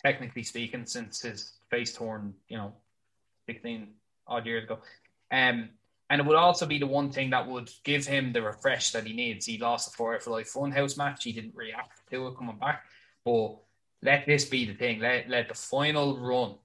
technically 0.04 0.44
speaking 0.44 0.86
since 0.86 1.22
his 1.22 1.54
face 1.70 1.94
torn 1.94 2.34
you 2.48 2.58
know 2.58 2.74
16 3.48 3.88
odd 4.28 4.46
years 4.46 4.64
ago 4.64 4.80
um 5.32 5.70
and 6.12 6.20
it 6.20 6.28
would 6.28 6.36
also 6.36 6.66
be 6.66 6.78
the 6.78 6.86
one 6.86 7.10
thing 7.10 7.30
that 7.30 7.48
would 7.48 7.72
give 7.86 8.06
him 8.06 8.34
the 8.34 8.42
refresh 8.42 8.92
that 8.92 9.08
he 9.08 9.14
needs. 9.14 9.46
He 9.46 9.58
lost 9.58 9.90
the 9.90 9.96
Firefly 9.96 10.44
Funhouse 10.44 10.98
match. 10.98 11.24
He 11.24 11.32
didn't 11.32 11.56
react 11.56 12.02
to 12.12 12.28
it 12.28 12.38
coming 12.38 12.58
back. 12.58 12.84
But 13.24 13.56
let 14.04 14.26
this 14.26 14.44
be 14.44 14.66
the 14.66 14.74
thing. 14.74 15.00
Let 15.00 15.30
let 15.30 15.48
the 15.48 15.54
final 15.54 16.20
run 16.20 16.56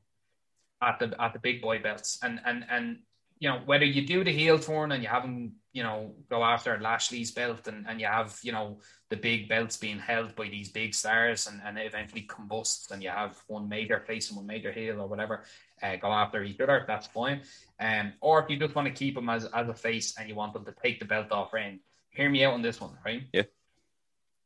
at 0.82 0.98
the 0.98 1.14
at 1.22 1.32
the 1.32 1.38
big 1.38 1.62
boy 1.62 1.78
belts. 1.78 2.18
And 2.24 2.40
and 2.44 2.66
and 2.68 2.98
you 3.38 3.48
know, 3.48 3.60
whether 3.66 3.84
you 3.84 4.04
do 4.04 4.24
the 4.24 4.32
heel 4.32 4.58
turn 4.58 4.90
and 4.90 5.00
you 5.00 5.08
have 5.08 5.22
him, 5.22 5.52
you 5.76 5.82
know, 5.82 6.14
go 6.30 6.42
after 6.42 6.80
Lashley's 6.80 7.32
belt 7.32 7.68
and, 7.68 7.84
and 7.86 8.00
you 8.00 8.06
have, 8.06 8.38
you 8.42 8.50
know, 8.50 8.78
the 9.10 9.16
big 9.16 9.46
belts 9.46 9.76
being 9.76 9.98
held 9.98 10.34
by 10.34 10.48
these 10.48 10.70
big 10.70 10.94
stars 10.94 11.46
and, 11.46 11.60
and 11.66 11.76
it 11.76 11.84
eventually 11.84 12.22
combusts 12.22 12.90
and 12.90 13.02
you 13.02 13.10
have 13.10 13.36
one 13.46 13.68
major 13.68 14.00
face 14.00 14.30
and 14.30 14.38
one 14.38 14.46
major 14.46 14.72
heel 14.72 15.02
or 15.02 15.06
whatever 15.06 15.44
uh, 15.82 15.96
go 15.96 16.10
after 16.10 16.42
each 16.42 16.58
other, 16.60 16.82
that's 16.86 17.08
fine. 17.08 17.42
Um, 17.78 18.14
or 18.22 18.42
if 18.42 18.48
you 18.48 18.58
just 18.58 18.74
want 18.74 18.88
to 18.88 18.94
keep 18.94 19.16
them 19.16 19.28
as, 19.28 19.44
as 19.44 19.68
a 19.68 19.74
face 19.74 20.14
and 20.18 20.30
you 20.30 20.34
want 20.34 20.54
them 20.54 20.64
to 20.64 20.74
take 20.82 20.98
the 20.98 21.04
belt 21.04 21.30
off 21.30 21.52
Reign, 21.52 21.80
hear 22.08 22.30
me 22.30 22.42
out 22.42 22.54
on 22.54 22.62
this 22.62 22.80
one, 22.80 22.96
right? 23.04 23.24
Yeah. 23.34 23.42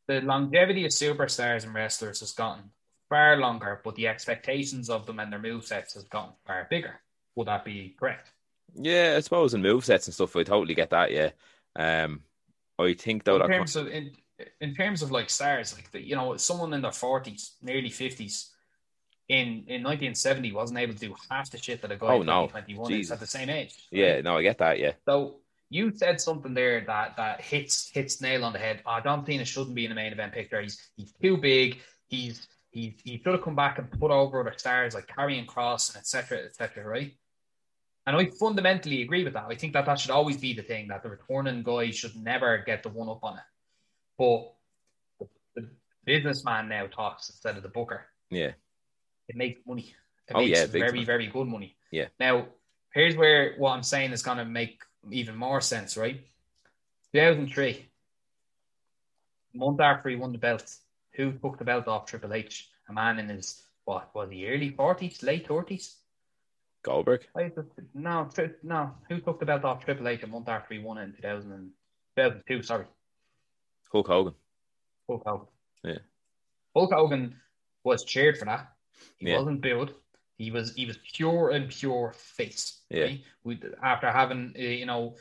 The 0.09 0.23
longevity 0.23 0.85
of 0.85 0.91
superstars 0.91 1.63
and 1.63 1.73
wrestlers 1.73 2.19
has 2.19 2.33
gotten 2.33 2.65
far 3.09 3.37
longer, 3.37 3.81
but 3.85 3.95
the 3.95 4.09
expectations 4.09 4.91
of 4.91 5.07
them 5.07 5.21
and 5.21 5.33
their 5.33 5.39
movesets 5.39 5.95
has 5.95 6.03
gotten 6.11 6.33
far 6.45 6.67
bigger. 6.69 7.01
Would 7.37 7.47
that 7.47 7.65
be 7.65 7.95
correct? 8.01 8.33
Yeah, 8.75 9.15
I 9.17 9.21
suppose 9.21 9.55
in 9.55 9.63
move 9.63 9.85
sets 9.85 10.07
and 10.07 10.15
stuff, 10.15 10.35
I 10.37 10.43
totally 10.43 10.75
get 10.75 10.91
that. 10.91 11.11
Yeah. 11.13 11.31
Um, 11.77 12.23
I 12.79 12.95
think 12.95 13.25
though 13.25 13.37
in 13.37 13.43
that 13.43 13.49
terms 13.49 13.77
of 13.77 13.89
in, 13.89 14.13
in 14.61 14.75
terms 14.75 15.03
of 15.03 15.11
like 15.11 15.29
stars, 15.31 15.75
like 15.75 15.91
the, 15.91 16.01
you 16.01 16.17
know, 16.17 16.37
someone 16.37 16.73
in 16.73 16.83
their 16.83 16.93
forties, 16.93 17.57
nearly 17.63 17.91
fifties, 17.91 18.51
in 19.29 19.65
in 19.69 19.83
nineteen 19.83 20.15
seventy 20.15 20.51
wasn't 20.53 20.79
able 20.79 20.95
to 20.95 20.99
do 20.99 21.15
half 21.31 21.51
the 21.51 21.59
shit 21.59 21.83
that 21.83 21.93
a 21.93 21.97
guy 21.97 22.07
Oh, 22.09 22.21
in 22.21 22.27
no. 22.27 22.47
twenty 22.49 22.75
one 22.77 22.93
is 22.93 23.11
at 23.13 23.21
the 23.21 23.27
same 23.27 23.51
age. 23.51 23.75
yeah, 23.91 24.21
no, 24.23 24.37
I 24.39 24.43
get 24.43 24.59
that. 24.59 24.79
Yeah, 24.79 24.93
So 25.07 25.37
you 25.69 25.93
said 25.95 26.21
something 26.21 26.53
there 26.55 26.85
that 26.87 27.17
that 27.17 27.41
hits 27.41 27.91
hits 27.93 28.21
nail 28.21 28.45
on 28.45 28.53
the 28.53 28.59
head. 28.59 28.83
Oh, 28.87 28.99
Don 29.05 29.25
Cena 29.25 29.45
shouldn't 29.45 29.75
be 29.77 29.85
in 29.85 29.91
the 29.91 29.95
main 29.95 30.13
event 30.13 30.33
picture. 30.33 30.61
He's 30.61 30.91
he's 30.97 31.13
too 31.23 31.37
big. 31.37 31.79
He's 32.09 32.49
he 32.71 32.97
he 33.05 33.19
should 33.23 33.35
have 33.35 33.43
come 33.43 33.55
back 33.57 33.79
and 33.79 33.91
put 34.01 34.11
over 34.11 34.41
other 34.41 34.55
stars 34.57 34.95
like 34.95 35.07
Karrion 35.07 35.47
Kross 35.47 35.95
and 35.95 36.01
etc. 36.01 36.39
etc. 36.47 36.85
Right? 36.85 37.13
And 38.11 38.19
I 38.19 38.29
fundamentally 38.41 39.03
agree 39.03 39.23
with 39.23 39.35
that. 39.35 39.45
I 39.49 39.55
think 39.55 39.73
that 39.75 39.87
that 39.87 40.01
should 40.01 40.11
always 40.11 40.37
be 40.37 40.53
the 40.53 40.63
thing 40.63 40.89
that 40.89 41.05
the 41.05 41.11
returning 41.11 41.63
guy 41.63 41.93
should 41.93 42.17
never 42.17 42.59
get 42.59 42.83
the 42.83 42.89
one 42.89 43.09
up 43.09 43.23
on 43.23 43.37
it. 43.37 43.45
But 44.19 44.53
the, 45.21 45.29
the 45.55 45.69
businessman 46.05 46.69
now 46.69 46.89
talks 46.89 47.31
instead 47.31 47.57
of 47.57 47.63
the 47.63 47.69
booker 47.69 48.07
yeah, 48.29 48.51
it 49.29 49.37
makes 49.37 49.61
money. 49.65 49.95
It 50.29 50.35
Oh, 50.35 50.41
makes 50.41 50.59
yeah, 50.59 50.67
very, 50.67 50.99
time. 50.99 51.07
very 51.07 51.29
good 51.29 51.47
money. 51.47 51.77
Yeah. 51.93 52.07
Now, 52.19 52.47
here's 52.93 53.15
where 53.15 53.55
what 53.59 53.75
I'm 53.75 53.85
saying 53.85 54.11
is 54.11 54.25
going 54.25 54.39
to 54.39 54.45
make 54.45 54.83
even 55.13 55.37
more 55.37 55.61
sense, 55.61 55.97
right? 55.97 56.21
2003, 57.13 57.87
a 59.55 59.57
month 59.57 59.81
after 59.81 60.09
he 60.09 60.17
won 60.17 60.33
the 60.33 60.39
belt, 60.39 60.69
who 61.13 61.31
took 61.31 61.59
the 61.59 61.65
belt 61.65 61.87
off 61.87 62.07
Triple 62.07 62.35
H? 62.35 62.71
A 62.89 62.93
man 62.93 63.21
in 63.21 63.29
his, 63.29 63.63
what, 63.85 64.13
was 64.17 64.31
he 64.31 64.49
early 64.49 64.73
40s, 64.73 65.23
late 65.23 65.47
30s? 65.47 65.95
Goldberg. 66.83 67.27
No, 67.95 68.29
tri- 68.33 68.51
no. 68.63 68.95
Who 69.09 69.21
took 69.21 69.39
the 69.41 69.47
belt 69.47 69.65
off 69.65 69.85
Triple 69.85 70.09
H 70.09 70.23
a 70.23 70.27
month 70.27 70.49
after 70.49 70.75
he 70.75 70.81
won 70.81 70.99
it 70.99 71.05
in 71.05 71.13
2000 71.13 71.53
and- 71.53 71.71
2002? 72.17 72.63
Sorry. 72.63 72.87
Hulk 73.93 74.07
Hogan. 74.09 74.35
Hulk 75.09 75.23
Hogan. 75.27 75.47
Yeah. 75.85 75.99
Hulk 76.75 76.93
Hogan 76.93 77.37
was 77.85 78.05
cheered 78.05 78.39
for 78.39 78.45
that. 78.47 78.73
He 79.19 79.29
Yeah. 79.29 79.39
wasn't 79.39 79.61
booed. 79.63 79.95
He 80.39 80.51
was 80.51 80.75
he 80.75 80.87
was 80.87 80.99
pure 81.13 81.51
and 81.51 81.69
pure 81.71 82.13
face. 82.15 82.81
Yeah. 82.89 83.05
right? 83.05 83.25
We, 83.45 83.61
after 83.83 84.11
having 84.11 84.55
uh, 84.59 84.63
you 84.63 84.87
know 84.87 85.17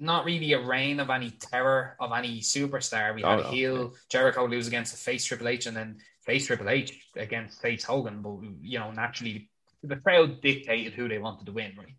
not 0.00 0.24
really 0.24 0.52
a 0.52 0.60
reign 0.60 1.00
of 1.00 1.10
any 1.10 1.30
terror 1.30 1.96
of 2.00 2.12
any 2.12 2.40
superstar. 2.40 3.14
We 3.14 3.22
Oh, 3.24 3.30
had 3.36 3.44
no, 3.44 3.50
heel 3.50 3.94
Jericho 4.08 4.46
lose 4.46 4.66
against 4.68 4.92
the 4.92 4.98
face 4.98 5.24
Triple 5.24 5.48
H 5.48 5.66
and 5.66 5.76
then 5.76 6.00
face 6.22 6.46
Triple 6.46 6.68
H 6.68 7.08
against 7.16 7.60
face 7.62 7.84
Hogan. 7.84 8.22
But 8.22 8.38
you 8.62 8.78
know 8.78 8.90
naturally 8.92 9.50
the 9.82 9.96
crowd 9.96 10.40
dictated 10.40 10.92
who 10.94 11.08
they 11.08 11.18
wanted 11.18 11.46
to 11.46 11.52
win, 11.52 11.72
right? 11.78 11.94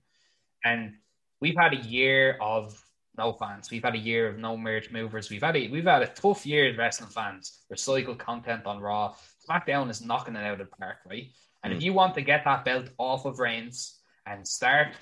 And 0.63 0.95
we've 1.39 1.55
had 1.57 1.73
a 1.73 1.77
year 1.77 2.37
of 2.41 2.81
no 3.17 3.33
fans. 3.33 3.69
We've 3.71 3.83
had 3.83 3.95
a 3.95 3.99
year 3.99 4.27
of 4.27 4.37
no 4.37 4.57
merch 4.57 4.91
movers. 4.91 5.29
We've 5.29 5.41
had 5.41 5.55
a 5.55 5.67
we've 5.69 5.85
had 5.85 6.01
a 6.03 6.07
tough 6.07 6.45
year 6.45 6.69
as 6.69 6.77
wrestling 6.77 7.09
fans. 7.09 7.59
Recycled 7.71 8.17
content 8.19 8.65
on 8.65 8.79
Raw. 8.79 9.15
SmackDown 9.49 9.89
is 9.89 10.01
knocking 10.01 10.35
it 10.35 10.43
out 10.45 10.59
of 10.61 10.69
the 10.69 10.75
park, 10.77 10.97
right? 11.09 11.27
And 11.63 11.73
if 11.73 11.79
Mm. 11.79 11.83
you 11.83 11.93
want 11.93 12.15
to 12.15 12.21
get 12.21 12.43
that 12.45 12.63
belt 12.65 12.89
off 12.97 13.25
of 13.25 13.39
Reigns 13.39 13.99
and 14.25 14.47
start 14.47 14.95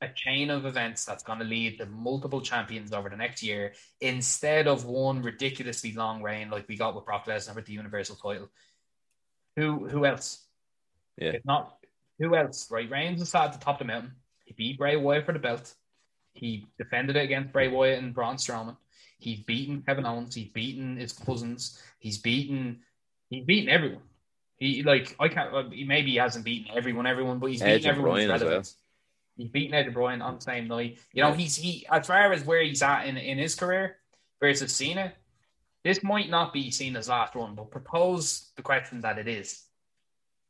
a 0.00 0.08
chain 0.08 0.50
of 0.50 0.66
events 0.66 1.04
that's 1.04 1.22
going 1.22 1.38
to 1.38 1.44
lead 1.44 1.78
to 1.78 1.86
multiple 1.86 2.40
champions 2.40 2.92
over 2.92 3.08
the 3.08 3.16
next 3.16 3.40
year 3.42 3.72
instead 4.00 4.66
of 4.66 4.84
one 4.84 5.22
ridiculously 5.22 5.92
long 5.92 6.22
reign 6.22 6.50
like 6.50 6.66
we 6.68 6.76
got 6.76 6.96
with 6.96 7.04
Brock 7.04 7.26
Lesnar 7.26 7.54
with 7.54 7.66
the 7.66 7.72
Universal 7.72 8.16
title, 8.16 8.48
who 9.56 9.86
who 9.88 10.04
else? 10.04 10.44
Yeah. 11.16 11.30
If 11.32 11.44
not, 11.44 11.76
who 12.18 12.34
else? 12.36 12.70
Right? 12.70 12.90
Reigns 12.90 13.20
was 13.20 13.34
at 13.34 13.52
the 13.52 13.58
top 13.58 13.80
of 13.80 13.86
the 13.86 13.92
mountain. 13.92 14.12
He 14.44 14.54
beat 14.54 14.78
Bray 14.78 14.96
Wyatt 14.96 15.26
for 15.26 15.32
the 15.32 15.38
belt. 15.38 15.72
He 16.34 16.66
defended 16.78 17.16
it 17.16 17.24
against 17.24 17.52
Bray 17.52 17.68
Wyatt 17.68 18.02
and 18.02 18.14
Braun 18.14 18.36
Strowman. 18.36 18.76
He's 19.18 19.40
beaten 19.40 19.82
Kevin 19.82 20.06
Owens. 20.06 20.34
He's 20.34 20.48
beaten 20.48 20.96
his 20.96 21.12
cousins. 21.12 21.80
He's 21.98 22.18
beaten. 22.18 22.80
He's 23.30 23.44
beaten 23.44 23.68
everyone. 23.70 24.02
He 24.56 24.82
like 24.82 25.14
I 25.20 25.28
can't. 25.28 25.54
uh, 25.54 25.68
He 25.70 25.84
maybe 25.84 26.12
he 26.12 26.16
hasn't 26.16 26.44
beaten 26.44 26.74
everyone, 26.76 27.06
everyone, 27.06 27.38
but 27.38 27.46
he's 27.46 27.62
Edge 27.62 27.82
beaten 27.82 27.90
everyone. 27.90 28.10
Well. 28.28 28.62
He's 29.36 29.48
beaten 29.50 29.74
Edge 29.74 29.92
Bryan 29.92 30.22
on 30.22 30.36
the 30.36 30.40
same 30.40 30.68
night. 30.68 30.98
You 31.12 31.22
know, 31.22 31.32
he's 31.32 31.56
he 31.56 31.86
as 31.90 32.06
far 32.06 32.32
as 32.32 32.44
where 32.44 32.62
he's 32.62 32.82
at 32.82 33.06
in, 33.06 33.16
in 33.16 33.38
his 33.38 33.54
career 33.54 33.96
versus 34.40 34.74
Cena, 34.74 35.12
this 35.84 36.02
might 36.02 36.28
not 36.30 36.52
be 36.52 36.70
Cena's 36.70 37.08
last 37.08 37.34
one, 37.34 37.54
but 37.54 37.70
propose 37.70 38.50
the 38.56 38.62
question 38.62 39.00
that 39.02 39.18
it 39.18 39.28
is. 39.28 39.62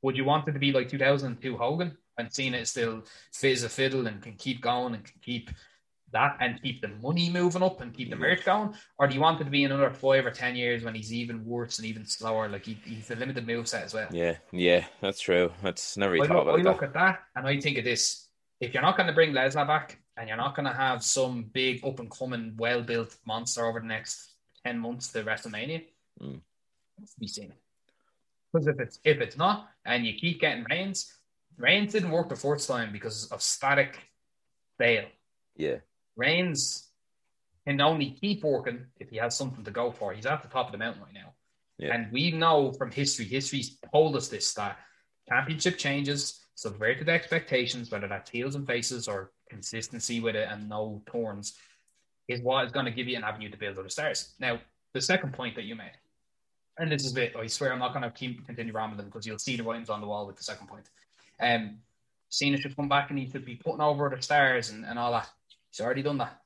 Would 0.03 0.17
you 0.17 0.25
want 0.25 0.49
it 0.49 0.53
to 0.53 0.59
be 0.59 0.73
like 0.73 0.89
2002 0.89 1.57
Hogan 1.57 1.97
when 2.17 2.31
Cena 2.31 2.59
is 2.59 2.71
still 2.71 3.05
fit 3.33 3.53
as 3.53 3.63
a 3.63 3.69
fiddle 3.69 4.07
and 4.07 4.21
can 4.23 4.35
keep 4.35 4.61
going 4.61 4.95
and 4.95 5.05
can 5.05 5.21
keep 5.23 5.51
that 6.13 6.37
and 6.41 6.61
keep 6.63 6.83
the 6.83 6.89
money 6.89 7.31
moving 7.31 7.63
up 7.63 7.81
and 7.81 7.95
keep 7.95 8.11
the 8.11 8.17
merch 8.17 8.45
going? 8.45 8.75
Or 8.99 9.07
do 9.07 9.15
you 9.15 9.21
want 9.21 9.41
it 9.41 9.45
to 9.45 9.51
be 9.51 9.65
another 9.65 9.91
five 9.91 10.27
or 10.27 10.31
ten 10.31 10.57
years 10.57 10.83
when 10.85 10.95
he's 10.95 11.13
even 11.13 11.45
worse 11.45 11.79
and 11.79 11.87
even 11.87 12.05
slower? 12.05 12.49
Like 12.49 12.67
he, 12.67 12.79
he's 12.85 13.11
a 13.11 13.15
limited 13.17 13.47
move 13.47 13.67
set 13.69 13.85
as 13.85 13.95
well. 13.95 14.09
Yeah, 14.13 14.37
yeah, 14.53 14.85
that's 15.01 15.21
true. 15.21 15.53
That's 15.63 15.97
never 15.97 16.13
really 16.13 16.27
I 16.27 16.29
thought 16.29 16.47
look, 16.47 16.55
about 16.55 16.61
I 16.61 16.63
that. 16.65 16.69
look 16.71 16.83
at 16.83 16.95
that 16.95 17.21
and 17.37 17.47
I 17.47 17.59
think 17.61 17.79
of 17.79 17.85
this. 17.85 18.29
If 18.61 18.75
you're 18.75 18.83
not 18.83 18.97
going 18.97 19.07
to 19.07 19.13
bring 19.15 19.33
Lesnar 19.33 19.67
back 19.67 19.99
and 20.17 20.29
you're 20.29 20.37
not 20.37 20.55
going 20.55 20.67
to 20.67 20.75
have 20.75 21.03
some 21.03 21.45
big 21.45 21.85
up 21.85 21.99
and 21.99 22.11
coming, 22.11 22.55
well 22.59 22.83
built 22.83 23.17
monster 23.27 23.65
over 23.65 23.81
the 23.81 23.87
next 23.87 24.35
10 24.67 24.79
months 24.79 25.11
to 25.13 25.23
WrestleMania, 25.25 25.85
Mm. 26.21 26.41
be 27.19 27.27
seen. 27.27 27.53
Because 28.53 28.67
if 28.67 28.81
it's, 28.81 28.99
if 29.05 29.21
it's 29.21 29.37
not 29.37 29.71
and 29.85 30.05
you 30.05 30.15
keep 30.15 30.41
getting 30.41 30.65
Reigns, 30.71 31.13
Reigns 31.57 31.93
didn't 31.93 32.11
work 32.11 32.29
the 32.29 32.37
fourth 32.37 32.67
time 32.67 32.93
because 32.93 33.27
of 33.31 33.43
static 33.43 33.99
fail. 34.79 35.05
Yeah, 35.57 35.77
Reigns 36.17 36.89
can 37.67 37.81
only 37.81 38.11
keep 38.11 38.43
working 38.43 38.87
if 38.99 39.11
he 39.11 39.17
has 39.17 39.37
something 39.37 39.65
to 39.65 39.71
go 39.71 39.91
for. 39.91 40.13
He's 40.13 40.27
at 40.27 40.43
the 40.43 40.49
top 40.49 40.67
of 40.67 40.73
the 40.73 40.79
mountain 40.79 41.03
right 41.03 41.15
now. 41.15 41.33
Yeah. 41.79 41.95
And 41.95 42.13
we 42.13 42.31
know 42.33 42.73
from 42.73 42.91
history, 42.91 43.25
history's 43.25 43.77
told 43.93 44.17
us 44.17 44.29
this 44.29 44.53
that 44.55 44.79
championship 45.29 45.79
changes, 45.79 46.41
subverted 46.55 47.09
expectations, 47.09 47.91
whether 47.91 48.09
that's 48.09 48.31
heels 48.31 48.55
and 48.55 48.67
faces 48.67 49.09
or 49.09 49.33
consistency 49.49 50.21
with 50.21 50.35
it 50.35 50.49
and 50.51 50.69
no 50.69 51.03
turns, 51.11 51.55
is 52.29 52.41
what 52.41 52.65
is 52.65 52.73
going 52.73 52.87
to 52.87 52.93
give 52.93 53.09
you 53.09 53.17
an 53.17 53.25
avenue 53.25 53.51
to 53.51 53.57
build 53.57 53.79
other 53.79 53.89
stars. 53.89 54.35
Now, 54.39 54.61
the 54.95 55.01
second 55.01 55.33
point 55.33 55.57
that 55.57 55.65
you 55.65 55.75
made, 55.75 55.93
and 56.79 56.91
this 56.91 57.05
is 57.05 57.13
a 57.13 57.15
bit, 57.15 57.35
I 57.37 57.47
swear 57.47 57.73
I'm 57.73 57.79
not 57.79 57.93
going 57.93 58.03
to 58.03 58.11
keep 58.11 58.47
continue 58.47 58.73
rambling 58.73 59.07
because 59.07 59.27
you'll 59.27 59.39
see 59.39 59.57
the 59.57 59.63
writings 59.63 59.91
on 59.91 60.01
the 60.01 60.07
wall 60.07 60.27
with 60.27 60.37
the 60.37 60.45
second 60.45 60.69
point. 60.69 60.89
Um, 61.41 61.79
Cena 62.29 62.57
should 62.57 62.77
come 62.77 62.89
back 62.89 63.11
and 63.11 63.19
he 63.19 63.29
should 63.29 63.45
be 63.45 63.57
putting 63.57 63.81
over 63.83 64.09
the 64.09 64.23
stars 64.23 64.71
and, 64.71 64.85
and 64.85 64.99
all 64.99 65.13
that. 65.13 65.29
He's 65.71 65.85
already 65.85 66.03
done 66.03 66.19
that. 66.19 66.39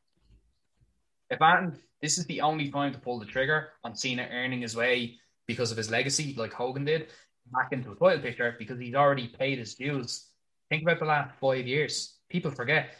If 1.30 1.40
Martin, 1.40 1.78
this 2.02 2.18
is 2.18 2.26
the 2.26 2.40
only 2.40 2.70
time 2.70 2.92
to 2.92 2.98
pull 2.98 3.18
the 3.18 3.26
trigger 3.26 3.68
on 3.84 3.94
Cena 3.94 4.28
earning 4.30 4.62
his 4.62 4.76
way 4.76 5.18
because 5.46 5.70
of 5.70 5.76
his 5.76 5.90
legacy, 5.90 6.34
like 6.36 6.52
Hogan 6.52 6.84
did, 6.84 7.08
back 7.52 7.72
into 7.72 7.92
a 7.92 7.94
title 7.94 8.20
picture 8.20 8.56
because 8.58 8.78
he's 8.80 8.94
already 8.94 9.28
paid 9.28 9.58
his 9.58 9.74
dues. 9.74 10.28
Think 10.70 10.82
about 10.82 10.98
the 10.98 11.04
last 11.04 11.38
five 11.40 11.66
years. 11.66 12.18
People 12.28 12.50
forget. 12.50 12.90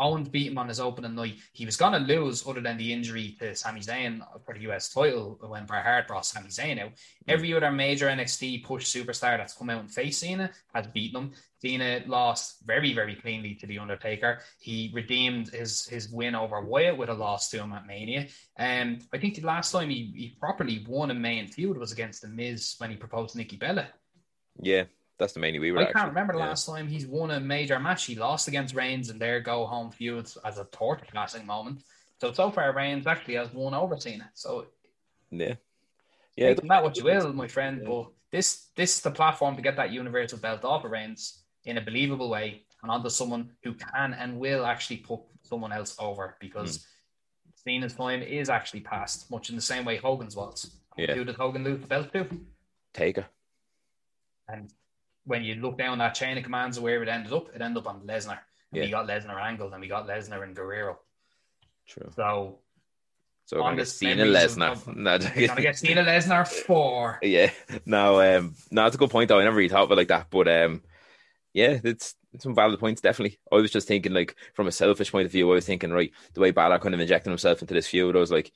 Owens 0.00 0.28
beat 0.28 0.50
him 0.50 0.58
on 0.58 0.68
his 0.68 0.80
opening 0.80 1.14
night. 1.14 1.36
He 1.52 1.66
was 1.66 1.76
going 1.76 1.92
to 1.92 1.98
lose, 1.98 2.46
other 2.46 2.60
than 2.60 2.78
the 2.78 2.92
injury 2.92 3.36
to 3.38 3.54
Sami 3.54 3.80
Zayn 3.80 4.22
for 4.44 4.54
the 4.54 4.70
US 4.70 4.92
title 4.92 5.38
when 5.42 5.66
Bret 5.66 5.84
Hart 5.84 6.08
brought 6.08 6.26
Sami 6.26 6.48
Zayn 6.48 6.80
out. 6.80 6.90
Hmm. 6.90 7.30
Every 7.30 7.54
other 7.54 7.70
major 7.70 8.06
NXT 8.06 8.64
push 8.64 8.86
superstar 8.86 9.36
that's 9.36 9.54
come 9.54 9.70
out 9.70 9.80
and 9.80 9.90
faced 9.90 10.20
Cena 10.20 10.50
has 10.74 10.86
beaten 10.86 11.22
him. 11.22 11.32
Cena 11.60 12.02
lost 12.06 12.64
very, 12.64 12.94
very 12.94 13.14
cleanly 13.14 13.54
to 13.56 13.66
The 13.66 13.78
Undertaker. 13.78 14.40
He 14.58 14.90
redeemed 14.94 15.48
his 15.50 15.86
his 15.86 16.08
win 16.08 16.34
over 16.34 16.60
Wyatt 16.62 16.96
with 16.96 17.10
a 17.10 17.14
loss 17.14 17.50
to 17.50 17.58
him 17.58 17.72
at 17.72 17.86
Mania. 17.86 18.28
And 18.56 19.04
I 19.12 19.18
think 19.18 19.34
the 19.34 19.46
last 19.46 19.72
time 19.72 19.90
he, 19.90 20.12
he 20.14 20.36
properly 20.40 20.84
won 20.88 21.10
a 21.10 21.14
main 21.14 21.48
feud 21.48 21.76
was 21.76 21.92
against 21.92 22.22
The 22.22 22.28
Miz 22.28 22.76
when 22.78 22.90
he 22.90 22.96
proposed 22.96 23.36
Nikki 23.36 23.56
Bella. 23.56 23.88
yeah, 24.60 24.84
that's 25.20 25.34
the 25.34 25.40
main 25.40 25.60
we 25.60 25.70
were. 25.70 25.78
I 25.78 25.82
actually. 25.82 26.00
can't 26.00 26.08
remember 26.08 26.32
the 26.32 26.40
yeah. 26.40 26.46
last 26.46 26.66
time 26.66 26.88
he's 26.88 27.06
won 27.06 27.30
a 27.30 27.38
major 27.38 27.78
match. 27.78 28.06
He 28.06 28.16
lost 28.16 28.48
against 28.48 28.74
Reigns 28.74 29.10
in 29.10 29.18
their 29.18 29.40
go 29.40 29.66
home 29.66 29.92
feud 29.92 30.28
as 30.44 30.58
a 30.58 30.64
torch 30.72 31.02
passing 31.14 31.46
moment. 31.46 31.82
So 32.20 32.32
so 32.32 32.50
far 32.50 32.72
Reigns 32.74 33.06
actually 33.06 33.34
has 33.34 33.52
won 33.52 33.74
over 33.74 33.96
Cena. 33.96 34.30
So 34.34 34.66
Yeah, 35.30 35.54
yeah, 36.36 36.54
take 36.54 36.68
that 36.68 36.82
what 36.82 36.96
you 36.96 37.04
will, 37.04 37.32
my 37.32 37.46
friend. 37.46 37.82
But 37.86 38.06
this 38.32 38.68
this 38.74 38.96
is 38.96 39.02
the 39.02 39.10
platform 39.10 39.54
to 39.56 39.62
get 39.62 39.76
that 39.76 39.92
universal 39.92 40.38
belt 40.38 40.64
off 40.64 40.84
of 40.84 40.90
Reigns 40.90 41.42
in 41.64 41.78
a 41.78 41.80
believable 41.80 42.30
way 42.30 42.62
and 42.82 42.90
onto 42.90 43.10
someone 43.10 43.50
who 43.62 43.74
can 43.74 44.14
and 44.14 44.38
will 44.38 44.64
actually 44.64 44.96
put 44.96 45.20
someone 45.42 45.72
else 45.72 45.94
over 45.98 46.36
because 46.40 46.78
Hmm. 46.78 46.84
Cena's 47.62 47.94
time 47.94 48.22
is 48.22 48.48
actually 48.48 48.80
past, 48.80 49.30
much 49.30 49.50
in 49.50 49.56
the 49.56 49.60
same 49.62 49.84
way 49.84 49.98
Hogan's 49.98 50.34
was. 50.34 50.70
Yeah. 50.96 51.14
Who 51.14 51.24
did 51.24 51.36
Hogan 51.36 51.62
lose 51.62 51.80
the 51.80 51.86
belt 51.86 52.10
to? 52.14 52.26
Taker. 52.94 53.26
And 54.48 54.72
when 55.30 55.44
you 55.44 55.54
look 55.54 55.78
down 55.78 55.98
that 55.98 56.14
chain 56.14 56.36
of 56.36 56.42
commands 56.44 56.76
of 56.76 56.82
where 56.82 57.02
it 57.02 57.08
ended 57.08 57.32
up, 57.32 57.48
it 57.54 57.62
ended 57.62 57.78
up 57.82 57.86
on 57.88 58.00
Lesnar. 58.06 58.38
And 58.72 58.78
Yeah. 58.78 58.82
We 58.84 58.90
got 58.90 59.06
Lesnar 59.06 59.40
angled 59.40 59.72
and 59.72 59.80
we 59.80 59.88
got 59.88 60.06
Lesnar 60.06 60.42
and 60.42 60.54
Guerrero. 60.54 60.98
True. 61.86 62.10
So 62.16 62.58
So 63.46 63.56
we're 63.56 63.62
On 63.62 63.70
gonna 63.72 63.76
get 63.78 63.88
Cena 63.88 64.24
Lesnar. 64.24 64.72
of- 64.72 64.96
No, 64.96 65.18
gonna 65.18 65.62
get 65.62 65.76
Cena 65.78 66.02
Lesnar 66.04 66.46
four. 66.46 67.18
yeah, 67.22 67.50
no, 67.86 68.20
um, 68.20 68.54
no, 68.70 68.86
it's 68.86 68.96
a 68.96 68.98
good 68.98 69.10
point 69.10 69.28
though. 69.28 69.40
I 69.40 69.44
never 69.44 69.56
really 69.56 69.68
thought 69.68 69.84
of 69.84 69.92
it 69.92 69.96
like 69.96 70.08
that, 70.08 70.26
but 70.30 70.46
um, 70.48 70.82
yeah, 71.52 71.80
it's, 71.82 72.14
it's 72.32 72.44
some 72.44 72.54
valid 72.54 72.78
points. 72.78 73.00
Definitely, 73.00 73.38
I 73.50 73.56
was 73.56 73.70
just 73.72 73.88
thinking 73.88 74.12
like 74.12 74.36
from 74.54 74.66
a 74.68 74.72
selfish 74.72 75.10
point 75.10 75.26
of 75.26 75.32
view. 75.32 75.50
I 75.50 75.54
was 75.54 75.66
thinking 75.66 75.90
right 75.90 76.12
the 76.34 76.40
way 76.40 76.50
Balor 76.52 76.78
kind 76.78 76.94
of 76.94 77.00
injecting 77.00 77.30
himself 77.32 77.60
into 77.60 77.74
this 77.74 77.88
feud. 77.88 78.14
I 78.14 78.20
was 78.20 78.30
like, 78.30 78.52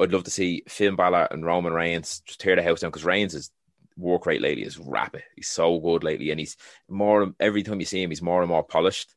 I'd 0.00 0.12
love 0.12 0.24
to 0.24 0.30
see 0.30 0.62
Finn 0.68 0.94
Balor 0.96 1.28
and 1.30 1.44
Roman 1.46 1.72
Reigns 1.72 2.20
just 2.26 2.40
tear 2.40 2.56
the 2.56 2.62
house 2.62 2.80
down 2.80 2.90
because 2.90 3.04
Reigns 3.04 3.34
is 3.34 3.50
work 3.96 4.26
rate 4.26 4.40
lately 4.42 4.64
is 4.64 4.78
rapid. 4.78 5.22
He's 5.36 5.48
so 5.48 5.78
good 5.78 6.04
lately, 6.04 6.30
and 6.30 6.40
he's 6.40 6.56
more 6.88 7.32
every 7.40 7.62
time 7.62 7.80
you 7.80 7.86
see 7.86 8.02
him, 8.02 8.10
he's 8.10 8.22
more 8.22 8.40
and 8.42 8.48
more 8.48 8.64
polished 8.64 9.14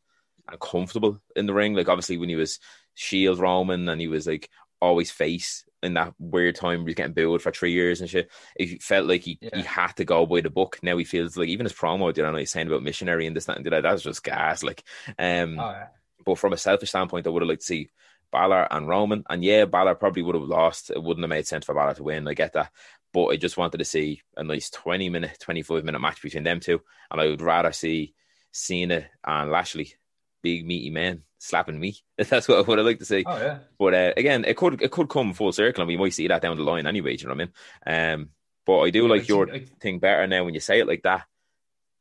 and 0.50 0.60
comfortable 0.60 1.20
in 1.36 1.46
the 1.46 1.54
ring. 1.54 1.74
Like 1.74 1.90
obviously 1.90 2.18
when 2.18 2.30
he 2.30 2.36
was 2.36 2.60
Shield 2.94 3.40
Roman 3.40 3.88
and 3.90 4.00
he 4.02 4.08
was 4.08 4.28
like 4.28 4.50
always 4.82 5.12
face 5.12 5.63
in 5.84 5.94
that 5.96 6.13
weird 6.20 6.56
time 6.56 6.80
where 6.80 6.88
he's 6.88 6.96
getting 6.96 7.13
booed 7.13 7.42
for 7.42 7.52
three 7.52 7.72
years 7.72 8.02
and 8.02 8.10
shit. 8.10 8.30
It 8.56 8.82
felt 8.82 9.08
like 9.08 9.22
he, 9.22 9.38
Yeah. 9.42 9.58
he 9.58 9.62
had 9.63 9.94
to 9.98 10.06
go 10.06 10.26
by 10.26 10.42
the 10.42 10.50
book. 10.50 10.80
Now 10.82 10.98
he 10.98 11.04
feels 11.04 11.38
like 11.38 11.50
even 11.50 11.66
his 11.66 11.74
promo, 11.74 12.16
you 12.16 12.24
know, 12.24 12.36
he's 12.36 12.50
saying 12.52 12.68
about 12.68 12.82
missionary 12.84 13.28
and 13.28 13.36
this, 13.36 13.46
that, 13.46 13.58
and 13.58 13.66
that. 13.68 13.84
That's 13.84 14.02
just 14.04 14.24
gas. 14.24 14.63
Like, 14.63 14.84
um, 15.20 15.60
Oh, 15.60 15.70
yeah. 15.70 15.88
but 16.26 16.40
from 16.40 16.54
a 16.54 16.58
selfish 16.58 16.90
standpoint, 16.90 17.28
I 17.28 17.30
would 17.30 17.44
have 17.44 17.50
liked 17.50 17.62
to 17.62 17.68
see 17.68 17.90
Balor 18.32 18.68
and 18.72 18.88
Roman. 18.88 19.24
And 19.30 19.44
yeah, 19.44 19.66
Balor 19.66 19.96
probably 19.96 20.24
would 20.24 20.36
have 20.36 20.44
lost. 20.44 20.90
It 20.90 21.02
wouldn't 21.02 21.24
have 21.24 21.30
made 21.30 21.46
sense 21.48 21.66
for 21.66 21.76
Balor 21.76 21.96
to 21.96 22.04
win. 22.04 22.28
I 22.28 22.34
get 22.34 22.54
that. 22.54 22.72
But 23.17 23.30
I 23.30 23.36
just 23.36 23.58
wanted 23.58 23.80
to 23.80 23.84
see 23.86 24.21
a 24.36 24.43
nice 24.43 24.69
20 24.69 25.10
minute, 25.10 25.38
25 25.39 25.84
minute 25.84 25.97
match 25.97 26.21
between 26.21 26.43
them 26.43 26.60
two. 26.60 26.80
And 27.10 27.19
I 27.19 27.25
would 27.25 27.41
rather 27.41 27.71
see 27.71 28.13
Cena 28.51 29.08
and 29.25 29.49
Lashley, 29.49 29.95
big 30.43 30.67
meaty 30.67 30.91
men, 30.91 31.23
slapping 31.39 31.80
me. 31.80 31.95
That's 32.19 32.47
what 32.47 32.60
I 32.60 32.62
would 32.62 32.77
have 32.77 32.86
liked 32.86 32.99
to 32.99 33.06
see. 33.08 33.23
Oh 33.25 33.38
yeah. 33.39 33.58
But 33.80 33.93
uh, 33.95 34.13
again, 34.15 34.45
it 34.45 34.56
could 34.56 34.80
it 34.84 34.91
could 34.91 35.10
come 35.10 35.34
full 35.34 35.51
circle, 35.51 35.82
and 35.82 35.88
we 35.88 35.97
might 35.97 36.13
see 36.13 36.27
that 36.27 36.43
down 36.43 36.58
the 36.58 36.63
line 36.63 36.86
anyway. 36.86 37.15
Do 37.17 37.23
you 37.23 37.30
know 37.30 37.34
what 37.34 37.49
I 37.88 37.93
mean? 38.03 38.12
Um, 38.21 38.30
but 38.67 38.82
I 38.82 38.91
do 38.91 39.01
Yeah, 39.06 39.10
like 39.10 39.21
I 39.21 39.25
your 39.25 39.47
think- 39.47 39.63
I- 39.71 39.75
thing 39.80 39.97
better 39.97 40.27
now 40.27 40.43
when 40.43 40.53
you 40.53 40.60
say 40.60 40.80
it 40.80 40.88
like 40.88 41.01
that. 41.01 41.25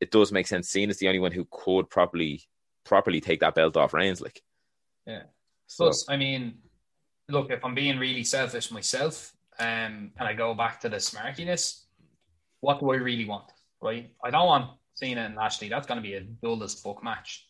It 0.01 0.11
does 0.11 0.31
make 0.33 0.47
sense. 0.47 0.69
Cena's 0.69 0.99
the 0.99 1.09
only 1.09 1.21
one 1.21 1.33
who 1.33 1.47
could 1.51 1.89
properly 1.89 2.43
properly 2.85 3.23
take 3.23 3.41
that 3.41 3.55
belt 3.55 3.79
off 3.79 3.95
Reigns. 3.95 4.21
Like, 4.21 4.43
Yeah. 5.07 5.23
So 5.67 5.85
Plus, 5.87 6.05
I 6.11 6.19
mean, 6.19 6.59
look, 7.31 7.51
if 7.51 7.65
I'm 7.65 7.75
being 7.75 7.99
really 7.99 8.23
selfish 8.23 8.71
myself, 8.71 9.33
um, 9.59 10.13
and 10.19 10.29
I 10.29 10.35
go 10.35 10.55
back 10.55 10.81
to 10.81 10.89
the 10.89 10.97
smarkiness, 10.97 11.83
what 12.61 12.81
do 12.81 12.91
I 12.91 12.97
really 12.97 13.25
want? 13.25 13.51
Right? 13.83 14.11
I 14.25 14.31
don't 14.31 14.47
want 14.47 14.71
Cena 14.95 15.23
and 15.23 15.37
Lashley. 15.37 15.69
That's 15.69 15.87
going 15.87 15.99
to 15.99 16.03
be 16.03 16.15
a 16.15 16.21
dull 16.21 16.63
as 16.63 16.75
fuck 16.75 17.03
match. 17.03 17.47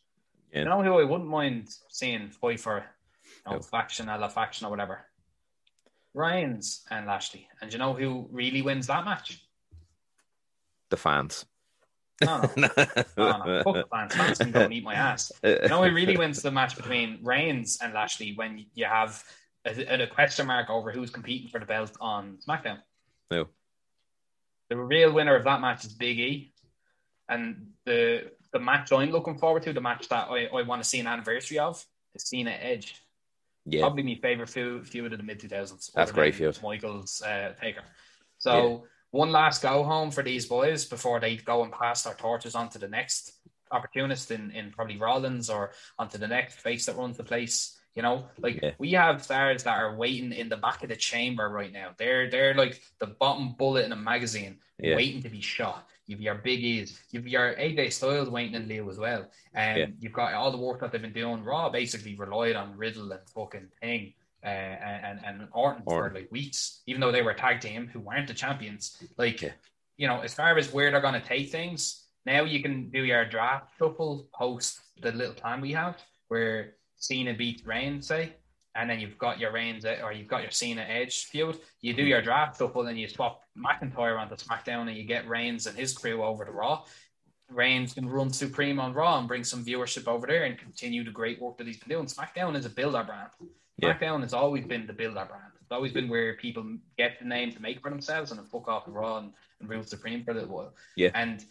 Yeah. 0.53 0.61
You 0.61 0.65
know 0.67 0.83
who 0.83 0.99
I 0.99 1.05
wouldn't 1.05 1.29
mind 1.29 1.69
seeing 1.89 2.31
fight 2.31 2.61
for, 2.61 2.85
you 3.47 3.53
know, 3.53 3.61
faction, 3.61 4.09
a 4.09 4.19
la 4.19 4.29
faction 4.29 4.67
or 4.67 4.71
whatever. 4.71 5.01
Reigns 6.15 6.85
and 6.91 7.07
Lashley. 7.07 7.47
And 7.61 7.73
you 7.73 7.79
know 7.79 7.95
who 7.95 8.29
really 8.31 8.63
wins 8.63 8.87
that 8.87 9.05
match? 9.05 9.47
the 10.91 10.97
fans. 10.97 11.47
No, 12.25 12.51
no, 12.57 12.69
no, 12.77 13.45
no. 13.45 13.63
Fuck 13.63 13.75
the 13.75 13.87
fans. 13.91 14.15
Fans 14.15 14.39
can 14.39 14.51
go 14.51 14.61
and 14.61 14.73
eat 14.73 14.85
my 14.85 14.95
ass. 14.95 15.31
You 15.43 15.69
know 15.69 15.85
who 15.85 15.95
really 15.95 16.17
wins 16.17 16.41
the 16.41 16.51
match 16.51 16.77
between 16.77 17.19
Reigns 17.23 17.79
and 17.83 17.93
Lashley 17.93 18.33
when 18.35 18.65
you 18.75 18.87
have 18.87 19.23
a, 19.67 20.03
a 20.03 20.07
question 20.07 20.47
mark 20.47 20.71
over 20.71 20.93
who's 20.93 21.11
competing 21.11 21.49
for 21.49 21.61
the 21.61 21.67
belt 21.67 21.93
on 22.01 22.39
SmackDown? 22.47 22.79
Who? 23.31 23.49
The 24.71 24.77
real 24.77 25.13
winner 25.13 25.37
of 25.37 25.45
that 25.45 25.61
match 25.61 25.85
is 25.85 25.93
Big 25.93 26.19
E. 26.19 26.53
And 27.29 27.69
the 27.85 28.31
the 28.53 28.61
match 28.61 28.93
I'm 28.93 29.11
looking 29.11 29.39
forward 29.39 29.65
to, 29.65 29.73
the 29.73 29.81
match 29.81 30.09
that 30.09 30.29
I, 30.29 30.47
I 30.47 30.63
want 30.63 30.83
to 30.83 30.89
see 30.89 31.01
an 31.01 31.07
anniversary 31.07 31.59
of, 31.59 31.85
is 32.15 32.29
Cena 32.29 32.51
Edge. 32.51 33.03
Yeah, 33.67 33.81
Probably 33.81 34.05
my 34.05 34.15
favorite 34.23 34.49
feud, 34.49 34.87
feud 34.87 35.13
of 35.13 35.19
the 35.19 35.25
mid 35.25 35.41
2000s. 35.41 35.93
That's 35.93 36.13
great 36.13 36.37
feud. 36.37 36.59
Michaels 36.63 37.21
uh, 37.21 37.53
Taker. 37.61 37.83
So, 38.39 38.85
one 39.11 39.33
last 39.33 39.63
go 39.63 39.83
home 39.83 40.11
for 40.11 40.23
these 40.23 40.47
boys 40.47 40.85
before 40.85 41.19
they 41.19 41.37
go 41.37 41.65
and 41.65 41.73
pass 41.73 42.05
their 42.05 42.15
torches 42.15 42.55
on 42.55 42.69
to 42.71 42.79
the 42.79 42.89
next 42.89 43.33
opportunist 43.73 44.31
in, 44.31 44.51
in 44.53 44.71
probably 44.71 44.99
Rollins 44.99 45.51
or 45.51 45.73
onto 45.99 46.19
the 46.19 46.29
next 46.29 46.61
face 46.61 46.87
that 46.87 46.97
runs 46.97 47.17
the 47.17 47.25
place. 47.25 47.76
You 47.97 48.03
know, 48.03 48.29
like 48.39 48.61
Yeah. 48.63 48.73
we 48.79 48.93
have 48.93 49.23
stars 49.25 49.65
that 49.65 49.79
are 49.79 49.97
waiting 49.97 50.31
in 50.33 50.49
the 50.51 50.59
back 50.59 50.83
of 50.83 50.91
the 50.91 50.97
chamber 50.97 51.49
right 51.49 51.73
now. 51.73 51.89
They're 51.97 52.29
they're 52.31 52.55
like 52.55 52.83
the 52.99 53.07
bottom 53.07 53.55
bullet 53.55 53.87
in 53.87 53.93
a 53.93 53.97
magazine, 53.97 54.59
Yeah. 54.79 54.97
waiting 54.97 55.23
to 55.23 55.31
be 55.31 55.41
shot. 55.41 55.89
You've 56.07 56.21
your 56.21 56.35
Big 56.37 56.63
Es, 56.63 57.01
you've 57.11 57.27
your 57.27 57.55
AJ 57.57 57.91
Styles 57.91 58.29
waiting 58.29 58.55
in 58.55 58.69
Leo 58.69 58.89
as 58.91 58.99
well. 58.99 59.29
And 59.55 59.79
Yeah. 59.79 59.87
you've 59.99 60.13
got 60.13 60.35
all 60.35 60.51
the 60.53 60.59
work 60.59 60.81
that 60.81 60.93
they've 60.93 61.01
been 61.01 61.15
doing. 61.15 61.43
Raw 61.43 61.71
basically 61.71 62.15
relied 62.17 62.55
on 62.55 62.77
Riddle 62.77 63.11
and 63.13 63.27
fucking 63.31 63.69
Thing 63.81 64.13
uh, 64.45 64.47
and 64.47 65.25
and 65.25 65.49
Orton, 65.53 65.83
for 65.85 65.95
Orton. 66.03 66.15
like 66.21 66.31
weeks, 66.31 66.83
even 66.87 67.01
though 67.01 67.11
they 67.11 67.23
were 67.23 67.31
a 67.33 67.35
tag 67.47 67.61
team 67.63 67.89
who 67.89 68.01
weren't 68.01 68.29
the 68.29 68.35
champions. 68.35 69.03
Like, 69.17 69.41
you 69.97 70.07
know, 70.07 70.21
as 70.21 70.35
far 70.35 70.57
as 70.59 70.71
where 70.71 70.91
they're 70.91 71.01
going 71.01 71.21
to 71.21 71.27
take 71.27 71.51
things, 71.51 72.05
now 72.27 72.45
you 72.45 72.61
can 72.63 72.91
do 72.91 73.03
your 73.05 73.25
draft 73.25 73.73
shuffle 73.79 74.29
post 74.35 74.81
the 75.01 75.13
little 75.13 75.35
time 75.35 75.63
we 75.63 75.73
have 75.73 75.97
where 76.29 76.75
Cena 76.99 77.35
beats 77.35 77.65
Reigns, 77.65 78.07
say, 78.07 78.33
and 78.77 78.89
then 78.89 79.01
you've 79.01 79.19
got 79.19 79.41
your 79.41 79.53
Reigns 79.53 79.85
uh, 79.85 79.99
or 80.03 80.13
you've 80.13 80.29
got 80.29 80.43
your 80.43 80.51
Cena 80.51 80.83
Edge 80.83 81.25
feud. 81.25 81.59
You 81.81 81.95
do 81.95 82.03
mm-hmm. 82.03 82.09
your 82.09 82.23
draft 82.23 82.59
shuffle 82.59 82.87
and 82.87 82.99
you 82.99 83.09
swap 83.09 83.43
McIntyre 83.57 84.19
onto 84.19 84.37
SmackDown 84.37 84.89
and 84.89 84.97
you 84.97 85.05
get 85.05 85.29
Reigns 85.29 85.67
and 85.67 85.77
his 85.77 85.93
crew 85.93 86.23
over 86.23 86.45
to 86.45 86.51
Raw. 86.51 86.85
Reigns 87.49 87.95
can 87.95 88.09
run 88.09 88.33
Supreme 88.33 88.81
on 88.81 88.93
Raw 88.93 89.19
and 89.19 89.29
bring 89.29 89.45
some 89.45 89.65
viewership 89.65 90.09
over 90.09 90.27
there 90.27 90.45
and 90.45 90.59
continue 90.59 91.05
the 91.05 91.11
great 91.11 91.41
work 91.41 91.59
that 91.59 91.67
he's 91.67 91.79
been 91.79 91.89
doing. 91.89 92.07
SmackDown 92.07 92.57
is 92.57 92.67
a 92.67 92.71
builder 92.71 93.05
brand. 93.05 93.31
Yeah. 93.79 93.95
SmackDown 93.95 94.23
has 94.23 94.35
always 94.35 94.65
been 94.65 94.87
the 94.87 94.93
builder 94.93 95.25
brand. 95.29 95.53
It's 95.61 95.73
always 95.73 95.93
been 95.93 96.09
where 96.09 96.35
people 96.35 96.65
get 96.97 97.19
the 97.19 97.25
name 97.25 97.53
to 97.53 97.63
make 97.63 97.81
for 97.81 97.91
themselves 97.91 98.31
and 98.31 98.39
then 98.39 98.47
fuck 98.47 98.69
off 98.69 98.85
to 98.85 98.91
Raw 98.91 99.19
and, 99.19 99.33
and 99.61 99.69
rule 99.69 99.83
Supreme 99.83 100.25
for 100.25 100.33
a 100.33 100.35
little 100.35 100.55
while. 100.55 100.75
Yeah. 100.97 101.11
And 101.15 101.45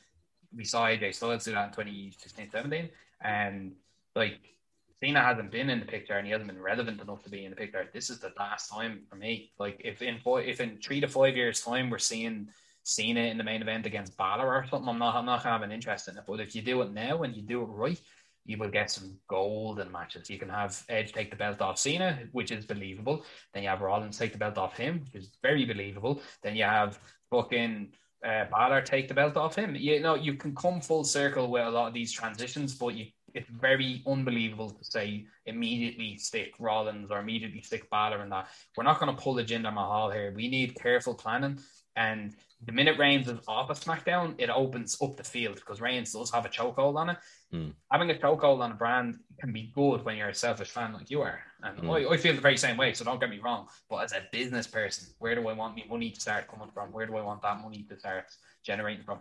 we 0.55 0.63
saw 0.63 0.85
AJ 0.85 1.15
Styles 1.15 1.45
do 1.45 1.51
that 1.51 1.67
in 1.67 1.71
2016 1.71 2.49
17. 2.51 2.89
And 3.21 3.73
like, 4.15 4.54
Cena 5.03 5.21
hasn't 5.21 5.51
been 5.51 5.69
in 5.69 5.79
the 5.79 5.85
picture 5.85 6.13
and 6.13 6.25
he 6.25 6.31
hasn't 6.31 6.49
been 6.49 6.61
relevant 6.61 7.01
enough 7.01 7.23
to 7.23 7.29
be 7.29 7.43
in 7.43 7.51
the 7.51 7.55
picture. 7.55 7.89
This 7.93 8.09
is 8.09 8.19
the 8.19 8.31
last 8.39 8.69
time 8.69 9.01
for 9.09 9.15
me. 9.15 9.51
Like, 9.59 9.81
if 9.83 10.01
in 10.01 10.19
if 10.25 10.61
in 10.61 10.77
three 10.77 11.01
to 11.01 11.07
five 11.07 11.35
years' 11.35 11.61
time 11.61 11.89
we're 11.89 11.97
seeing 11.97 12.47
Cena 12.83 13.21
in 13.21 13.37
the 13.37 13.43
main 13.43 13.61
event 13.61 13.85
against 13.85 14.17
Balor 14.17 14.47
or 14.47 14.65
something, 14.69 14.89
I'm 14.89 14.99
not, 14.99 15.15
I'm 15.15 15.25
not 15.25 15.43
gonna 15.43 15.53
have 15.53 15.63
an 15.63 15.71
interest 15.71 16.07
in 16.07 16.17
it. 16.17 16.23
But 16.25 16.39
if 16.39 16.55
you 16.55 16.61
do 16.61 16.81
it 16.81 16.93
now 16.93 17.23
and 17.23 17.35
you 17.35 17.41
do 17.41 17.61
it 17.61 17.65
right, 17.65 17.99
you 18.45 18.57
will 18.57 18.69
get 18.69 18.91
some 18.91 19.17
golden 19.27 19.91
matches. 19.91 20.29
You 20.29 20.37
can 20.37 20.49
have 20.49 20.81
Edge 20.87 21.11
take 21.11 21.29
the 21.29 21.35
belt 21.35 21.61
off 21.61 21.77
Cena, 21.79 22.19
which 22.31 22.51
is 22.51 22.65
believable. 22.65 23.25
Then 23.53 23.63
you 23.63 23.69
have 23.69 23.81
Rollins 23.81 24.17
take 24.17 24.31
the 24.31 24.37
belt 24.37 24.57
off 24.57 24.77
him, 24.77 25.07
which 25.11 25.23
is 25.23 25.31
very 25.41 25.65
believable. 25.65 26.21
Then 26.43 26.55
you 26.55 26.63
have 26.63 26.99
fucking 27.31 27.91
uh, 28.25 28.45
Balor 28.45 28.81
take 28.81 29.07
the 29.07 29.13
belt 29.13 29.35
off 29.35 29.55
him. 29.55 29.75
You 29.75 29.99
know, 29.99 30.15
you 30.15 30.35
can 30.35 30.55
come 30.55 30.79
full 30.79 31.03
circle 31.03 31.49
with 31.49 31.65
a 31.65 31.69
lot 31.69 31.87
of 31.87 31.93
these 31.93 32.11
transitions, 32.11 32.75
but 32.75 32.93
you 32.93 33.07
it's 33.35 33.49
very 33.49 34.01
unbelievable 34.07 34.69
to 34.69 34.83
say 34.83 35.25
immediately 35.45 36.17
stick 36.17 36.53
Rollins 36.57 37.11
or 37.11 37.19
immediately 37.19 37.61
stick 37.61 37.89
Balor 37.89 38.21
and 38.21 38.31
that. 38.31 38.47
We're 38.75 38.85
not 38.85 38.99
going 38.99 39.13
to 39.13 39.21
pull 39.21 39.33
the 39.33 39.43
Jinder 39.43 39.73
Mahal 39.73 40.09
here. 40.09 40.33
We 40.33 40.47
need 40.47 40.73
careful 40.75 41.13
planning. 41.13 41.59
And 41.97 42.33
the 42.65 42.71
minute 42.71 42.97
Reigns 42.97 43.27
is 43.27 43.39
off 43.47 43.69
of 43.69 43.79
SmackDown, 43.79 44.35
it 44.37 44.49
opens 44.49 44.97
up 45.01 45.17
the 45.17 45.23
field 45.23 45.55
because 45.55 45.81
Reigns 45.81 46.13
does 46.13 46.31
have 46.31 46.45
a 46.45 46.49
chokehold 46.49 46.95
on 46.95 47.09
it. 47.09 47.17
Hmm. 47.51 47.69
Having 47.91 48.11
a 48.11 48.13
chokehold 48.15 48.61
on 48.61 48.71
a 48.71 48.75
brand 48.75 49.19
can 49.39 49.51
be 49.51 49.71
good 49.75 50.03
when 50.03 50.15
you're 50.17 50.29
a 50.29 50.35
selfish 50.35 50.71
fan 50.71 50.93
like 50.93 51.09
you 51.11 51.21
are. 51.21 51.39
And 51.61 51.77
Hmm. 51.79 51.91
I, 51.91 52.07
I 52.07 52.17
feel 52.17 52.35
the 52.35 52.41
very 52.41 52.57
same 52.57 52.77
way, 52.77 52.93
so 52.93 53.03
don't 53.03 53.19
get 53.19 53.29
me 53.29 53.39
wrong. 53.39 53.67
But 53.89 53.97
as 53.97 54.13
a 54.13 54.23
business 54.31 54.65
person, 54.65 55.13
where 55.19 55.35
do 55.35 55.47
I 55.47 55.53
want 55.53 55.75
my 55.75 55.83
money 55.89 56.09
to 56.09 56.21
start 56.21 56.47
coming 56.47 56.69
from? 56.73 56.91
Where 56.93 57.05
do 57.05 57.17
I 57.17 57.21
want 57.21 57.41
that 57.41 57.61
money 57.61 57.85
to 57.89 57.99
start 57.99 58.25
generating 58.63 59.03
from? 59.03 59.19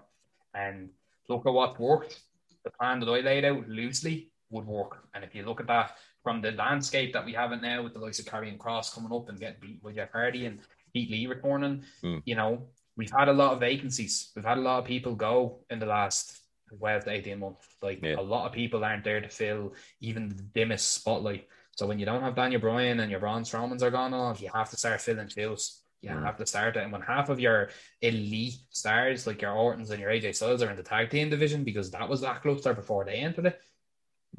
And 0.55 0.91
look 1.29 1.47
at 1.47 1.53
what 1.53 1.81
worked. 1.81 2.21
The 2.65 2.71
plan 2.71 3.01
that 3.01 3.09
I 3.09 3.21
laid 3.21 3.45
out 3.45 3.69
loosely 3.69 4.31
would 4.51 4.67
work. 4.67 5.07
And 5.15 5.25
if 5.25 5.35
you 5.35 5.45
look 5.45 5.61
at 5.61 5.67
that 5.69 5.97
from 6.23 6.41
the 6.41 6.53
landscape 6.53 7.13
that 7.13 7.25
we 7.25 7.33
have 7.35 7.53
it 7.53 7.61
now 7.63 7.83
with 7.83 7.93
the 7.95 7.99
likes 8.01 8.19
of 8.19 8.25
Karrion 8.25 8.57
Kross 8.59 8.95
coming 8.95 9.13
up 9.13 9.29
and 9.29 9.39
getting 9.39 9.61
beat 9.61 9.83
by 9.83 9.93
Jeff 9.93 10.13
Hardy 10.13 10.47
and 10.47 10.61
Keith 10.93 11.11
Lee 11.11 11.27
returning, 11.27 11.85
Hmm. 12.03 12.19
you 12.25 12.35
know, 12.35 12.69
we've 12.97 13.11
had 13.11 13.29
a 13.29 13.33
lot 13.33 13.53
of 13.53 13.61
vacancies. 13.61 14.31
We've 14.35 14.45
had 14.45 14.59
a 14.59 14.63
lot 14.63 14.79
of 14.79 14.85
people 14.87 15.15
go 15.15 15.65
in 15.71 15.79
the 15.79 15.87
last 15.87 16.41
12 16.79 17.05
to 17.05 17.11
18 17.11 17.39
months. 17.41 17.67
Like 17.83 18.01
Yeah. 18.03 18.17
a 18.19 18.23
lot 18.23 18.47
of 18.47 18.53
people 18.53 18.85
aren't 18.85 19.05
there 19.05 19.21
to 19.21 19.29
fill 19.29 19.75
even 20.01 20.29
the 20.31 20.43
dimmest 20.43 20.93
spotlight. 20.93 21.49
So 21.77 21.87
when 21.87 21.99
you 21.99 22.07
don't 22.07 22.23
have 22.23 22.37
Daniel 22.37 22.61
Bryan 22.61 23.01
and 23.01 23.11
your 23.11 23.21
Braun 23.21 23.43
Strowmans 23.43 23.83
are 23.83 23.91
gone 23.91 24.15
off, 24.15 24.41
you 24.41 24.49
have 24.55 24.71
to 24.71 24.77
start 24.77 25.01
filling 25.01 25.29
shoes. 25.29 25.83
You 26.05 26.11
Mm. 26.11 26.25
have 26.25 26.37
to 26.37 26.47
start 26.47 26.77
it. 26.77 26.83
And 26.83 26.93
when 26.93 27.01
half 27.01 27.29
of 27.31 27.41
your 27.41 27.71
elite 28.03 28.55
stars, 28.71 29.27
like 29.27 29.41
your 29.43 29.53
Ortons 29.53 29.91
and 29.91 30.01
your 30.01 30.11
AJ 30.11 30.35
Styles, 30.35 30.63
are 30.63 30.71
in 30.71 30.77
the 30.77 30.83
tag 30.83 31.11
team 31.11 31.31
division 31.31 31.65
because 31.65 31.91
that 31.93 32.09
was 32.09 32.21
that 32.21 32.35
lackluster 32.35 32.75
before 32.75 33.05
they 33.05 33.15
entered 33.15 33.47
it, 33.47 33.61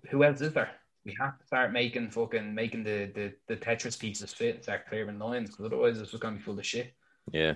who 0.10 0.23
else 0.23 0.41
is 0.41 0.54
there? 0.54 0.71
We 1.06 1.15
have 1.19 1.38
to 1.39 1.45
start 1.45 1.71
making 1.71 2.12
fucking 2.12 2.54
making 2.54 2.84
the 2.84 3.12
the, 3.17 3.34
the 3.47 3.56
Tetris 3.58 3.97
pieces 3.99 4.34
fit, 4.34 4.63
start 4.63 4.88
clearing 4.88 5.19
lines, 5.19 5.49
because 5.49 5.65
otherwise 5.65 5.99
it's 5.99 6.12
just 6.12 6.21
gonna 6.21 6.36
be 6.38 6.41
full 6.41 6.58
of 6.60 6.65
shit. 6.65 6.93
Yeah. 7.32 7.54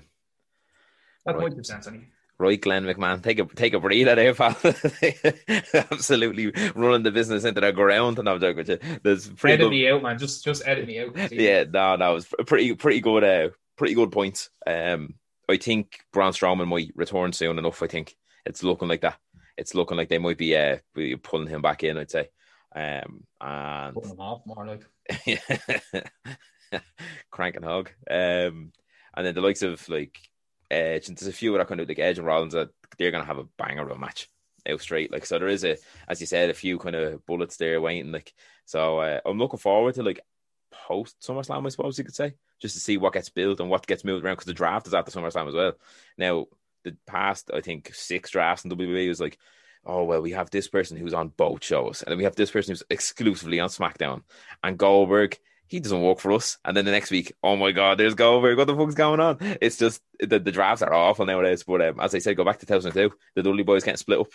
That's 1.25 1.37
Right. 1.37 1.55
two 1.55 1.63
cents. 1.63 1.87
Anyway. 1.87 2.07
Right, 2.41 2.61
Glenn 2.61 2.85
McMahon, 2.85 3.21
take 3.21 3.39
a 3.39 3.45
take 3.45 3.73
a 3.73 3.79
breather 3.81 4.15
there, 4.15 4.33
pal. 4.33 4.55
Absolutely 5.91 6.51
running 6.75 7.03
the 7.03 7.11
business 7.11 7.43
into 7.43 7.61
the 7.61 7.71
ground, 7.71 8.19
and 8.19 8.29
I'm 8.29 8.39
joking 8.39 8.57
with 8.57 8.69
you. 8.69 8.79
There's 9.03 9.27
pretty 9.29 9.55
Edit 9.55 9.65
good. 9.65 9.71
me 9.71 9.89
out, 9.89 10.03
man. 10.03 10.17
Just 10.17 10.43
just 10.43 10.63
edit 10.65 10.87
me 10.87 10.99
out. 10.99 11.31
Yeah, 11.31 11.65
no, 11.65 11.97
that 11.97 12.07
was 12.09 12.27
pretty 12.47 12.73
pretty 12.75 13.01
good. 13.01 13.23
Uh, 13.23 13.49
pretty 13.79 13.95
good 13.95 14.11
points. 14.11 14.49
Um, 14.67 15.15
I 15.49 15.57
think 15.57 16.01
Braun 16.13 16.33
Strowman 16.33 16.67
might 16.67 16.91
return 16.95 17.33
soon 17.33 17.57
enough. 17.57 17.81
I 17.81 17.87
think 17.87 18.15
it's 18.45 18.61
looking 18.61 18.89
like 18.89 19.01
that. 19.01 19.17
It's 19.57 19.73
looking 19.73 19.97
like 19.97 20.09
they 20.09 20.19
might 20.19 20.37
be 20.37 20.55
uh 20.55 20.77
pulling 21.23 21.47
him 21.47 21.63
back 21.63 21.83
in. 21.83 21.97
I'd 21.97 22.11
say. 22.11 22.29
Um, 22.75 23.23
and 23.41 23.95
Putting 23.95 24.09
them 24.11 24.19
off 24.19 24.45
more 24.45 24.67
like. 24.67 24.85
crank 27.31 27.55
and 27.55 27.65
hog. 27.65 27.89
Um, 28.09 28.71
and 29.15 29.25
then 29.25 29.33
the 29.33 29.41
likes 29.41 29.63
of 29.63 29.87
like 29.89 30.19
Edge, 30.69 31.07
and 31.07 31.17
there's 31.17 31.27
a 31.27 31.33
few 31.33 31.53
that 31.53 31.61
are 31.61 31.65
kind 31.65 31.79
of 31.79 31.87
like 31.87 31.99
Edge 31.99 32.19
and 32.19 32.27
Rollins 32.27 32.53
that 32.53 32.69
they're 32.97 33.11
gonna 33.11 33.25
have 33.25 33.39
a 33.39 33.47
banger 33.57 33.83
of 33.83 33.91
a 33.91 33.97
match 33.97 34.29
out 34.69 34.81
straight. 34.81 35.11
Like 35.11 35.25
so, 35.25 35.39
there 35.39 35.47
is 35.47 35.63
a, 35.63 35.77
as 36.07 36.21
you 36.21 36.27
said, 36.27 36.49
a 36.49 36.53
few 36.53 36.77
kind 36.77 36.95
of 36.95 37.25
bullets 37.25 37.57
there 37.57 37.81
waiting. 37.81 38.11
Like 38.11 38.33
so, 38.65 38.99
uh, 38.99 39.19
I'm 39.25 39.39
looking 39.39 39.59
forward 39.59 39.95
to 39.95 40.03
like 40.03 40.19
post 40.89 41.15
SummerSlam, 41.21 41.65
I 41.65 41.69
suppose 41.69 41.97
you 41.97 42.03
could 42.03 42.15
say, 42.15 42.33
just 42.61 42.75
to 42.75 42.81
see 42.81 42.97
what 42.97 43.13
gets 43.13 43.29
built 43.29 43.59
and 43.59 43.69
what 43.69 43.87
gets 43.87 44.03
moved 44.03 44.25
around 44.25 44.35
because 44.35 44.45
the 44.45 44.53
draft 44.53 44.87
is 44.87 44.93
after 44.93 45.11
SummerSlam 45.11 45.47
as 45.47 45.53
well. 45.53 45.73
Now, 46.17 46.47
the 46.83 46.95
past 47.07 47.51
I 47.53 47.61
think 47.61 47.93
six 47.93 48.31
drafts 48.31 48.65
in 48.65 48.71
WWE 48.71 49.07
was 49.07 49.21
like. 49.21 49.37
Oh 49.85 50.03
well, 50.03 50.21
we 50.21 50.31
have 50.31 50.49
this 50.49 50.67
person 50.67 50.97
who's 50.97 51.13
on 51.13 51.29
both 51.29 51.63
shows, 51.63 52.03
and 52.03 52.11
then 52.11 52.17
we 52.17 52.25
have 52.25 52.35
this 52.35 52.51
person 52.51 52.73
who's 52.73 52.83
exclusively 52.89 53.61
on 53.61 53.69
SmackDown, 53.69 54.23
and 54.61 54.77
Goldberg 54.77 55.39
he 55.69 55.79
doesn't 55.79 56.01
work 56.01 56.19
for 56.19 56.31
us. 56.31 56.57
And 56.65 56.75
then 56.75 56.83
the 56.83 56.91
next 56.91 57.11
week, 57.11 57.31
oh 57.43 57.55
my 57.55 57.71
god, 57.71 57.97
there's 57.97 58.15
Goldberg. 58.15 58.57
What 58.57 58.65
the 58.65 58.75
fuck's 58.75 58.95
going 58.95 59.19
on? 59.19 59.37
It's 59.61 59.77
just 59.77 60.01
the, 60.19 60.39
the 60.39 60.51
drafts 60.51 60.81
are 60.81 60.93
awful 60.93 61.27
nowadays. 61.27 61.63
But 61.63 61.81
um, 61.81 61.99
as 61.99 62.13
I 62.15 62.19
said, 62.19 62.35
go 62.35 62.43
back 62.43 62.57
to 62.59 62.65
2002, 62.65 63.15
the 63.35 63.43
Dudley 63.43 63.63
boys 63.63 63.83
getting 63.83 63.97
split 63.97 64.19
up. 64.19 64.31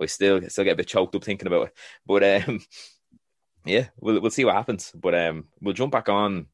I 0.00 0.06
still 0.06 0.40
still 0.48 0.64
get 0.64 0.72
a 0.72 0.76
bit 0.76 0.88
choked 0.88 1.14
up 1.14 1.22
thinking 1.22 1.46
about 1.46 1.68
it. 1.68 1.76
But 2.04 2.48
um, 2.48 2.60
yeah, 3.64 3.86
we'll 4.00 4.20
we'll 4.20 4.30
see 4.30 4.44
what 4.44 4.54
happens. 4.54 4.92
But 4.94 5.14
um, 5.14 5.44
we'll 5.60 5.74
jump 5.74 5.92
back 5.92 6.08
on, 6.08 6.46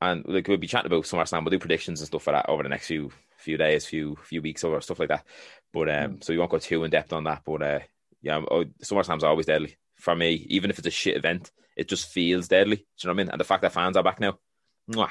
and 0.00 0.24
like 0.26 0.48
we'll 0.48 0.56
be 0.56 0.66
chatting 0.66 0.86
about 0.86 1.04
SummerSlam. 1.04 1.44
We'll 1.44 1.50
do 1.50 1.58
predictions 1.58 2.00
and 2.00 2.06
stuff 2.06 2.22
for 2.22 2.32
that 2.32 2.48
over 2.48 2.62
the 2.62 2.68
next 2.68 2.86
few 2.86 3.10
few 3.36 3.56
days, 3.56 3.86
few 3.86 4.16
few 4.22 4.42
weeks, 4.42 4.64
or 4.64 4.80
stuff 4.80 4.98
like 4.98 5.08
that. 5.08 5.24
But 5.72 5.88
um, 5.88 6.22
so 6.22 6.32
we 6.32 6.38
won't 6.38 6.50
go 6.50 6.58
too 6.58 6.84
in 6.84 6.90
depth 6.90 7.12
on 7.12 7.24
that. 7.24 7.42
But 7.44 7.62
uh, 7.62 7.80
yeah, 8.22 8.40
oh, 8.50 8.64
SummerSlam's 8.82 9.24
always 9.24 9.46
deadly 9.46 9.76
for 9.96 10.14
me. 10.14 10.46
Even 10.48 10.70
if 10.70 10.78
it's 10.78 10.88
a 10.88 10.90
shit 10.90 11.16
event, 11.16 11.50
it 11.76 11.88
just 11.88 12.08
feels 12.08 12.48
deadly. 12.48 12.76
Do 12.76 12.82
you 12.82 13.08
know 13.08 13.12
what 13.12 13.14
I 13.14 13.24
mean? 13.24 13.30
And 13.30 13.40
the 13.40 13.44
fact 13.44 13.62
that 13.62 13.72
fans 13.72 13.96
are 13.96 14.02
back 14.02 14.20
now, 14.20 14.38
mwah. 14.90 15.10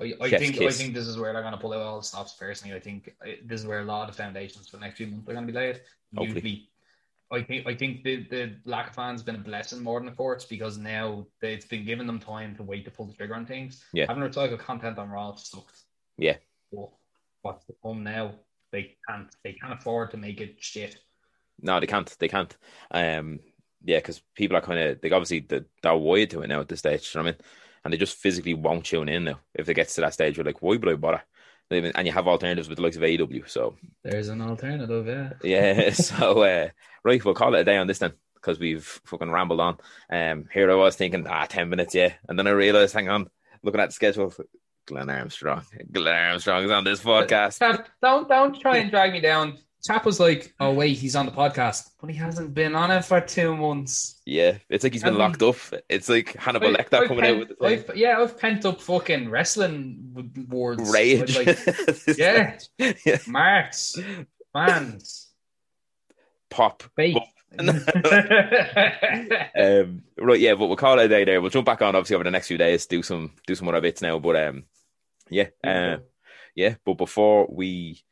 I, 0.00 0.12
I 0.20 0.28
think 0.28 0.56
kiss. 0.56 0.74
I 0.74 0.82
think 0.82 0.94
this 0.94 1.06
is 1.06 1.16
where 1.16 1.32
they're 1.32 1.42
going 1.42 1.54
to 1.54 1.60
pull 1.60 1.72
out 1.72 1.82
all 1.82 1.98
the 1.98 2.04
stops. 2.04 2.34
Personally, 2.34 2.74
I 2.74 2.80
think 2.80 3.14
uh, 3.24 3.30
this 3.44 3.60
is 3.60 3.66
where 3.66 3.80
a 3.80 3.84
lot 3.84 4.08
of 4.08 4.16
the 4.16 4.22
foundations 4.22 4.68
for 4.68 4.76
the 4.76 4.80
next 4.80 4.96
few 4.96 5.06
months 5.06 5.28
are 5.28 5.34
going 5.34 5.46
to 5.46 5.52
be 5.52 5.56
laid. 5.56 5.80
Hopefully. 6.16 6.34
Usually, 6.34 6.68
I 7.32 7.42
think 7.42 7.66
I 7.66 7.74
think 7.74 8.04
the, 8.04 8.24
the 8.30 8.56
lack 8.64 8.88
of 8.90 8.94
fans 8.94 9.20
has 9.20 9.22
been 9.24 9.34
a 9.36 9.38
blessing 9.38 9.82
more 9.82 9.98
than 9.98 10.08
a 10.08 10.14
curse 10.14 10.44
because 10.44 10.78
now 10.78 11.26
they- 11.40 11.54
it's 11.54 11.64
been 11.66 11.84
giving 11.84 12.06
them 12.06 12.20
time 12.20 12.54
to 12.56 12.62
wait 12.62 12.84
to 12.84 12.90
pull 12.90 13.06
the 13.06 13.14
trigger 13.14 13.34
on 13.34 13.46
things. 13.46 13.84
Yeah. 13.92 14.06
having 14.08 14.22
recycled 14.22 14.58
content 14.60 14.98
on 14.98 15.08
Raw 15.10 15.34
sucked. 15.34 15.82
Yeah. 16.18 16.36
But 16.70 16.90
what's 17.42 17.64
to 17.66 17.74
come 17.82 18.04
now? 18.04 18.34
They 18.72 18.96
can't. 19.08 19.34
They 19.42 19.54
can't 19.54 19.72
afford 19.72 20.10
to 20.12 20.16
make 20.16 20.40
it 20.40 20.56
shit. 20.58 20.98
No, 21.60 21.80
they 21.80 21.86
can't. 21.86 22.14
They 22.18 22.28
can't. 22.28 22.56
Um, 22.90 23.40
yeah, 23.84 23.98
because 23.98 24.22
people 24.34 24.56
are 24.56 24.60
kind 24.60 24.80
of 24.80 25.00
they 25.00 25.10
obviously 25.10 25.40
they're, 25.40 25.66
they're 25.82 25.96
wired 25.96 26.30
to 26.30 26.42
it 26.42 26.48
now 26.48 26.60
at 26.60 26.68
this 26.68 26.80
stage. 26.80 27.14
You 27.14 27.20
know 27.20 27.24
what 27.24 27.28
I 27.28 27.32
mean? 27.32 27.40
And 27.84 27.92
they 27.92 27.98
just 27.98 28.16
physically 28.16 28.54
won't 28.54 28.84
tune 28.84 29.08
in 29.08 29.24
now. 29.24 29.40
If 29.54 29.68
it 29.68 29.74
gets 29.74 29.94
to 29.96 30.00
that 30.00 30.14
stage, 30.14 30.36
you're 30.36 30.46
like, 30.46 30.62
why 30.62 30.76
would 30.76 30.88
I 30.88 30.94
bother? 30.94 31.22
And 31.70 32.06
you 32.06 32.12
have 32.12 32.28
alternatives 32.28 32.68
with 32.68 32.76
the 32.76 32.82
likes 32.82 32.96
of 32.96 33.02
AEW. 33.02 33.48
So 33.48 33.74
There's 34.02 34.28
an 34.28 34.42
alternative, 34.42 35.06
yeah. 35.06 35.32
yeah. 35.42 35.90
so 35.92 36.42
uh, 36.42 36.68
right, 37.02 37.24
we'll 37.24 37.34
call 37.34 37.54
it 37.54 37.60
a 37.60 37.64
day 37.64 37.76
on 37.76 37.86
this 37.86 37.98
then 37.98 38.12
because 38.34 38.58
we've 38.58 38.84
fucking 39.04 39.30
rambled 39.30 39.60
on. 39.60 39.78
Um, 40.10 40.46
here 40.52 40.70
I 40.70 40.74
was 40.74 40.96
thinking, 40.96 41.26
ah, 41.26 41.46
ten 41.46 41.70
minutes, 41.70 41.94
yeah, 41.94 42.12
and 42.28 42.38
then 42.38 42.46
I 42.46 42.50
realized, 42.50 42.94
hang 42.94 43.08
on, 43.08 43.28
looking 43.62 43.80
at 43.80 43.90
the 43.90 43.94
schedule. 43.94 44.34
Glenn 44.86 45.08
Armstrong, 45.08 45.64
Glenn 45.90 46.14
Armstrong 46.14 46.64
is 46.64 46.70
on 46.70 46.84
this 46.84 47.00
podcast. 47.00 47.58
Don't 48.02 48.28
don't 48.28 48.60
try 48.60 48.76
and 48.76 48.90
drag 48.90 49.12
me 49.12 49.20
down 49.20 49.56
chap 49.84 50.04
was 50.06 50.18
like, 50.20 50.54
"Oh 50.60 50.72
wait, 50.72 50.96
he's 50.98 51.14
on 51.16 51.26
the 51.26 51.32
podcast, 51.32 51.90
but 52.00 52.10
he 52.10 52.16
hasn't 52.16 52.54
been 52.54 52.74
on 52.74 52.90
it 52.90 53.04
for 53.04 53.20
two 53.20 53.56
months." 53.56 54.20
Yeah, 54.26 54.58
it's 54.68 54.82
like 54.84 54.92
he's 54.92 55.02
been 55.02 55.10
And- 55.10 55.18
locked 55.18 55.42
up. 55.42 55.56
It's 55.88 56.08
like 56.08 56.34
Hannibal 56.36 56.68
I've- 56.68 56.76
Lecter 56.76 57.02
I've 57.02 57.08
coming 57.08 57.24
pent- 57.24 57.34
out 57.42 57.48
with 57.48 57.58
the. 57.58 57.64
I've- 57.66 58.00
yeah, 58.00 58.18
I've 58.20 58.38
pent 58.38 58.64
up 58.64 58.80
fucking 58.80 59.28
wrestling 59.30 60.32
words. 60.48 60.90
rage. 60.92 61.36
Like, 61.36 61.58
yeah, 62.18 62.58
Yeah. 62.78 63.18
marks, 63.26 63.96
fans, 64.52 65.30
Pop. 66.50 66.82
Um, 69.56 70.02
right, 70.18 70.40
yeah, 70.40 70.54
but 70.54 70.66
we'll 70.66 70.76
call 70.76 70.98
it 70.98 71.04
a 71.04 71.08
day 71.08 71.24
there. 71.24 71.40
We'll 71.40 71.50
jump 71.50 71.66
back 71.66 71.82
on 71.82 71.94
obviously 71.94 72.14
over 72.14 72.24
the 72.24 72.30
next 72.30 72.48
few 72.48 72.58
days, 72.58 72.86
do 72.86 73.02
some 73.02 73.32
do 73.46 73.54
some 73.54 73.68
other 73.68 73.80
bits 73.80 74.02
now. 74.02 74.18
But 74.18 74.36
um, 74.36 74.64
yeah, 75.30 75.48
uh, 75.62 75.98
yeah. 76.54 76.74
But 76.84 76.94
before 76.94 77.46
we 77.50 78.02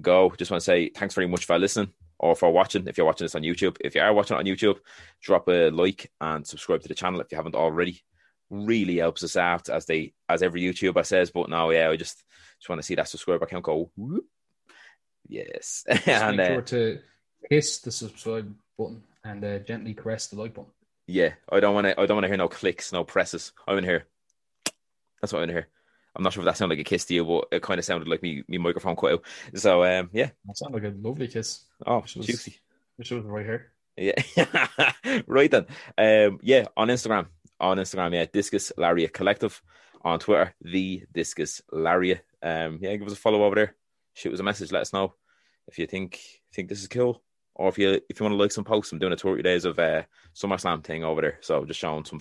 go, 0.00 0.32
just 0.36 0.50
want 0.50 0.60
to 0.60 0.64
say 0.64 0.90
thanks 0.90 1.14
very 1.14 1.26
much 1.26 1.44
for 1.44 1.58
listening 1.58 1.92
or 2.18 2.34
for 2.36 2.50
watching. 2.50 2.86
If 2.86 2.96
you're 2.96 3.06
watching 3.06 3.24
this 3.24 3.34
on 3.34 3.42
YouTube, 3.42 3.76
if 3.80 3.94
you 3.94 4.00
are 4.00 4.12
watching 4.12 4.36
it 4.36 4.40
on 4.40 4.46
YouTube, 4.46 4.78
drop 5.20 5.48
a 5.48 5.70
like 5.70 6.10
and 6.20 6.46
subscribe 6.46 6.82
to 6.82 6.88
the 6.88 6.94
channel 6.94 7.20
if 7.20 7.30
you 7.30 7.36
haven't 7.36 7.54
already. 7.54 8.02
Really 8.50 8.98
helps 8.98 9.24
us 9.24 9.36
out 9.36 9.68
as 9.68 9.86
they 9.86 10.12
as 10.28 10.42
every 10.42 10.62
YouTuber 10.62 11.04
says. 11.06 11.30
But 11.30 11.48
now, 11.48 11.70
yeah, 11.70 11.88
I 11.88 11.96
just 11.96 12.22
just 12.58 12.68
want 12.68 12.80
to 12.80 12.86
see 12.86 12.94
that 12.94 13.08
subscriber 13.08 13.46
count 13.46 13.64
go. 13.64 13.90
Whoop. 13.96 14.24
Yes, 15.28 15.84
Just 15.90 16.08
and 16.08 16.36
make 16.36 16.50
uh, 16.50 16.52
sure 16.52 16.62
to 16.62 16.98
kiss 17.50 17.80
the 17.80 17.90
subscribe 17.90 18.54
button 18.76 19.02
and 19.24 19.44
uh, 19.44 19.58
gently 19.60 19.94
caress 19.94 20.26
the 20.26 20.38
like 20.38 20.52
button. 20.52 20.70
Yeah, 21.06 21.32
I 21.50 21.60
don't 21.60 21.74
want 21.74 21.86
to. 21.86 21.98
I 21.98 22.06
don't 22.06 22.16
want 22.16 22.24
to 22.24 22.28
hear 22.28 22.36
no 22.36 22.48
clicks, 22.48 22.92
no 22.92 23.04
presses. 23.04 23.52
I 23.66 23.72
want 23.72 23.84
to 23.84 23.90
hear. 23.90 24.06
That's 25.20 25.32
what 25.32 25.38
I 25.38 25.42
want 25.42 25.50
to 25.50 25.54
hear. 25.54 25.68
I'm 26.14 26.22
not 26.22 26.32
sure 26.32 26.42
if 26.42 26.44
that 26.46 26.56
sounded 26.56 26.76
like 26.76 26.86
a 26.86 26.88
kiss 26.88 27.04
to 27.06 27.14
you, 27.14 27.24
but 27.24 27.48
it 27.52 27.62
kind 27.62 27.78
of 27.78 27.84
sounded 27.84 28.08
like 28.08 28.22
me, 28.22 28.42
me 28.48 28.58
microphone 28.58 28.96
cut 28.96 29.12
out. 29.12 29.24
So, 29.54 29.82
um, 29.84 30.10
yeah. 30.12 30.30
That 30.46 30.56
sounded 30.58 30.82
like 30.82 30.92
a 30.92 30.96
lovely 30.96 31.28
kiss. 31.28 31.64
Oh, 31.86 31.98
it 31.98 32.16
was- 32.16 32.26
juicy. 32.26 32.56
Wish 32.98 33.10
it 33.12 33.16
was 33.16 33.24
right 33.24 33.46
here. 33.46 33.72
Yeah. 33.96 34.92
right 35.26 35.50
then. 35.50 35.66
Um, 35.96 36.38
yeah, 36.42 36.66
on 36.76 36.88
Instagram. 36.88 37.26
On 37.60 37.76
Instagram, 37.78 38.12
yeah, 38.12 38.26
Discus 38.30 38.72
Lariat 38.76 39.12
Collective. 39.12 39.62
On 40.04 40.18
Twitter, 40.18 40.52
the 40.60 41.04
Discus 41.12 41.62
Lariat. 41.70 42.22
Um, 42.42 42.78
yeah, 42.82 42.96
give 42.96 43.06
us 43.06 43.12
a 43.12 43.16
follow 43.16 43.44
over 43.44 43.54
there. 43.54 43.76
Shoot 44.14 44.34
us 44.34 44.40
a 44.40 44.42
message. 44.42 44.72
Let 44.72 44.82
us 44.82 44.92
know 44.92 45.14
if 45.68 45.78
you 45.78 45.86
think 45.86 46.20
think 46.52 46.68
this 46.68 46.80
is 46.80 46.88
cool, 46.88 47.22
or 47.54 47.68
if 47.68 47.78
you 47.78 48.00
if 48.08 48.18
you 48.18 48.24
want 48.24 48.32
to 48.32 48.36
like 48.36 48.52
some 48.52 48.64
posts. 48.64 48.92
I'm 48.92 48.98
doing 48.98 49.12
a 49.12 49.16
30 49.16 49.42
days 49.42 49.64
of 49.64 49.78
uh, 49.78 50.02
SummerSlam 50.34 50.82
thing 50.84 51.04
over 51.04 51.20
there, 51.20 51.38
so 51.40 51.64
just 51.64 51.80
showing 51.80 52.04
some 52.04 52.20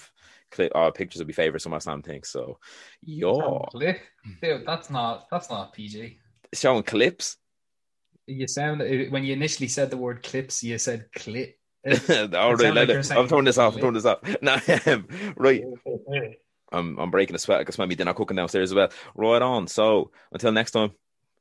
clip 0.52 0.72
uh, 0.76 0.92
pictures 0.92 1.22
of 1.22 1.28
my 1.28 1.34
favorite 1.34 1.64
SummerSlam 1.64 2.04
things. 2.04 2.30
So, 2.30 2.60
yo. 3.02 3.66
Dude, 3.74 4.66
that's 4.66 4.90
not 4.90 5.28
that's 5.32 5.50
not 5.50 5.74
PG. 5.74 6.20
showing 6.54 6.84
clips. 6.84 7.38
You 8.28 8.48
sound 8.48 8.80
when 8.80 9.24
you 9.24 9.34
initially 9.34 9.68
said 9.68 9.90
the 9.90 9.98
word 9.98 10.24
clips, 10.24 10.64
you 10.64 10.78
said 10.78 11.06
clip. 11.16 11.58
All 11.88 11.94
right, 11.94 12.32
like 12.32 12.74
let 12.74 12.90
you're 12.90 13.00
it- 13.00 13.04
saying 13.06 13.22
I'm 13.22 13.28
throwing 13.28 13.46
this 13.46 13.58
off. 13.58 13.74
I'm 13.74 13.80
throwing 13.80 13.96
this 13.96 14.06
off. 14.06 14.20
No, 14.42 14.58
right. 15.38 15.64
I'm 16.72 16.98
I'm 17.00 17.12
breaking 17.12 17.36
a 17.36 17.40
sweat 17.40 17.60
because 17.60 17.78
my 17.78 17.86
me 17.86 17.96
dinner 17.96 18.14
cooking 18.14 18.38
downstairs 18.38 18.72
as 18.72 18.76
well. 18.76 18.90
Right 19.16 19.42
on. 19.42 19.68
So 19.68 20.12
until 20.32 20.52
next 20.52 20.72
time, 20.72 20.92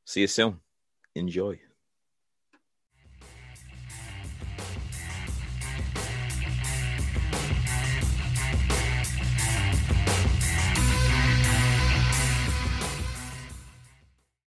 see 0.05 0.22
you 0.22 0.26
soon. 0.26 0.61
Enjoy. 1.14 1.61